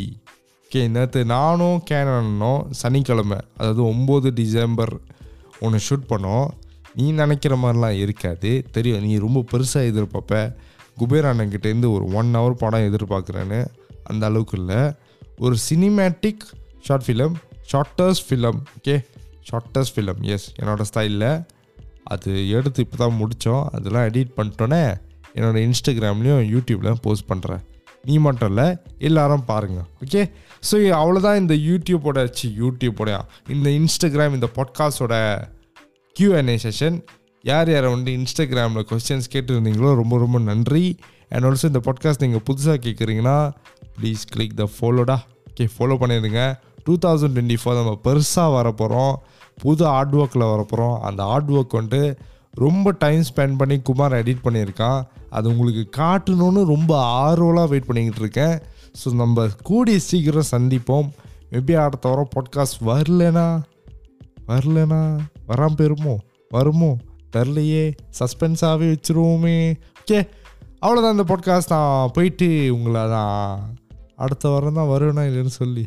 okay 0.75 0.89
நேற்று 0.95 1.21
நானும் 1.25 1.83
கேனனும் 1.89 2.63
சனிக்கிழமை 2.79 3.37
அதாவது 3.57 3.83
ஒம்பது 3.91 4.29
டிசம்பர் 4.39 4.93
ஒன்று 5.65 5.79
ஷூட் 5.87 6.07
பண்ணோம். 6.09 6.47
நீ 6.95 7.05
நினைக்கிற 7.13 7.57
மாதிரிலாம் 7.57 7.99
இருக்காது. 8.05 8.51
தெரியும் 8.77 9.05
நீ 9.07 9.13
ரொம்ப 9.25 9.41
பெருசாக 9.53 9.91
எதிர்பார்ப்ப. 9.91 10.41
குபேர் 11.01 11.29
அண்ணன்கிட்டேருந்து 11.31 11.89
ஒரு 11.97 12.07
ஒன் 12.19 12.33
ஹவர் 12.37 12.57
படம் 12.63 12.87
எதிர்பார்க்குறேன்னு 12.89 13.61
அந்த 14.05 14.23
அளவுக்கு 14.27 14.57
இல்லை. 14.59 14.81
ஒரு 15.39 15.59
cinematic 15.69 16.43
short 16.89 17.07
film 17.07 17.37
shorters 17.73 18.23
film 18.29 18.59
okay 18.79 18.97
shorters 19.51 19.93
film 19.97 20.23
yes 20.35 20.49
என்னோடய 20.61 20.89
ஸ்டைலில் 20.93 21.29
அது 22.15 22.33
எடுத்து 22.57 22.83
இப்போ 22.87 22.99
தான் 23.05 23.17
முடித்தோம் 23.21 23.63
அதெல்லாம் 23.77 24.09
எடிட் 24.11 24.35
பண்ணிட்டோன்னே 24.41 24.83
என்னோடய 25.37 25.69
இன்ஸ்டாகிராம்லேயும் 25.69 26.45
யூடியூப்லேயும் 26.55 27.03
போஸ்ட் 27.07 27.31
பண்ணுறேன் 27.33 27.65
நீ 28.05 28.19
மட்டும் 28.19 28.49
இல்லை 28.49 28.67
எல்லாரும் 28.99 29.45
பாருங்கள் 29.45 29.87
ஓகே 30.05 30.23
ஸோ 30.69 30.77
அவ்வளோதான் 31.01 31.41
இந்த 31.43 31.55
யூடியூப்போட 31.69 32.29
சி 32.33 32.49
யூடியூப்போடயா 32.63 33.21
இந்த 33.49 33.71
இன்ஸ்டாகிராம் 33.79 34.37
இந்த 34.39 34.49
பாட்காஸ்டோட 34.57 35.15
கியூஎன்ஏ 36.17 36.57
செஷன் 36.65 36.99
யார் 37.43 37.71
யாரை 37.71 37.89
வந்து 37.91 38.11
இன்ஸ்டாகிராமில் 38.13 38.87
கொஸ்டின்ஸ் 38.91 39.31
கேட்டுருந்தீங்களோ 39.33 39.91
ரொம்ப 39.95 40.19
ரொம்ப 40.19 40.39
நன்றி. 40.39 40.85
அண்ட் 41.29 41.45
ஆல்சோ 41.45 41.65
இந்த 41.65 41.81
பாட்காஸ்ட் 41.85 42.23
நீங்கள் 42.25 42.45
புதுசாக 42.49 42.79
கேட்குறீங்கன்னா 42.87 43.39
ப்ளீஸ் 43.97 44.23
கிளிக் 44.31 44.55
த 44.57 44.67
ஃபாலோடா 44.77 45.17
ஓகே 45.49 45.65
ஃபாலோ 45.75 45.97
பண்ணிடுங்க. 46.03 46.43
டூ 46.85 46.95
தௌசண்ட் 47.05 47.35
டுவெண்ட்டி 47.37 47.57
ஃபோர் 47.63 47.79
நம்ம 47.81 47.93
பெருசாக 48.05 48.53
வர 48.53 48.71
போகிறோம் 48.73 49.15
புது 49.63 49.85
ஹார்ட் 49.85 50.17
ஒர்க்கில் 50.17 50.47
வர 50.53 50.63
போகிறோம் 50.63 50.97
அந்த 51.01 51.21
ஹார்ட் 51.25 51.51
ஒர்க் 51.51 51.77
வந்துட்டு 51.79 52.03
ரொம்ப 52.65 52.95
டைம் 53.05 53.23
ஸ்பெண்ட் 53.31 53.57
பண்ணி 53.57 53.79
குமார் 53.81 54.13
எடிட் 54.13 54.45
பண்ணியிருக்கான். 54.45 55.01
அது 55.35 55.49
உங்களுக்கு 55.49 55.85
காட்டணும்னு 56.03 56.63
ரொம்ப 56.65 56.93
ஆர்வலாக 57.25 57.69
வெயிட் 57.69 57.89
பண்ணிக்கிட்டு 57.89 58.21
இருக்கேன். 58.21 58.57
ஸோ 58.99 59.13
நம்ம 59.13 59.47
கூடிய 59.63 59.99
சீக்கிரம் 59.99 60.51
சந்திப்போம். 60.51 61.09
மேபி 61.53 61.73
அடுத்த 61.85 62.05
வாரம் 62.09 62.33
பாட்காஸ்ட் 62.35 62.79
வரலனா? 62.87 63.47
வரலனா? 64.49 65.01
வராமல் 65.47 65.79
போயிருமோ? 65.79 66.15
வருமோ? 66.49 66.91
தெரிலையே 67.37 67.85
சஸ்பென்ஸாகவே 68.19 68.89
வச்சுருவோமே. 68.91 69.59
ஓகே 70.01 70.19
அவ்வளோதான் 70.83 71.15
இந்த 71.17 71.25
பாட்காஸ்ட் 71.29 71.75
நான் 71.75 72.11
போயிட்டு 72.13 72.49
உங்களை 72.77 73.03
தான் 73.09 73.75
அடுத்த 74.17 74.49
வாரம் 74.49 74.79
தான் 74.79 74.89
வருவேனா 74.89 75.23
இல்லைன்னு 75.31 75.55
சொல்லி. 75.61 75.85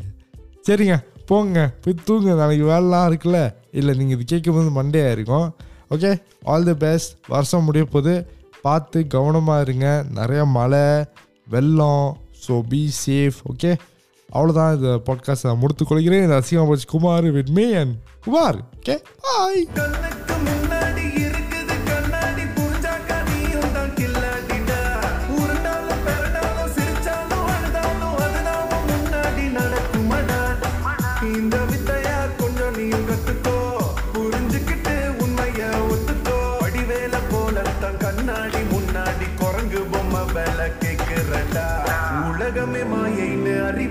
சரிங்க. 0.68 0.96
போங்க. 1.26 1.60
போய் 1.82 1.96
தூங்க 2.06 2.34
நாளைக்கு 2.34 2.66
வேலைலாம் 2.66 3.08
இருக்குல்ல? 3.10 3.40
இல்லை 3.72 3.94
நீங்கள் 3.98 4.18
இது 4.18 4.26
கேட்கும்போது 4.26 4.70
மண்டே 4.78 5.12
இருக்கும் 5.12 5.48
ஓகே 5.92 6.12
ஆல் 6.44 6.64
தி 6.64 6.74
பெஸ்ட் 6.74 7.12
வருஷம் 7.28 7.64
முடிய 7.64 7.84
போகுது. 7.86 8.16
பார்த்து 8.68 9.08
கவனமாக 9.08 9.66
இருங்க. 9.68 9.88
நிறைய 10.14 10.42
மழை 10.58 10.88
வெள்ளம் 11.48 12.08
ஸோ 12.46 12.54
பி 12.70 12.82
சேஃப் 13.06 13.40
ஓகே 13.52 13.72
அவ்வளோதான் 14.34 14.76
இந்த 14.76 14.94
பாட்காஸ்ட் 15.06 15.48
நான் 15.48 15.62
முடித்துக் 15.64 15.88
கொள்கிறேன். 15.88 16.24
இந்த 16.24 16.38
அசிங்கம் 16.40 16.68
போச்சு. 16.68 16.88
Kumar 16.88 17.28
with 17.32 17.54
me 17.58 17.66
and 17.74 17.96
Kumar 18.24 18.60
okay 18.80 18.96
bye 19.22 19.68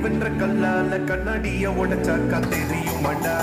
மாயைன்னு 0.06 0.18
அறிவென்ற 0.18 0.28
கல்லால 0.40 0.98
கண்ணாடிய 1.08 1.70
உடைச்சாக்கா 1.80 2.38
தெரியுமாடா 2.52 3.36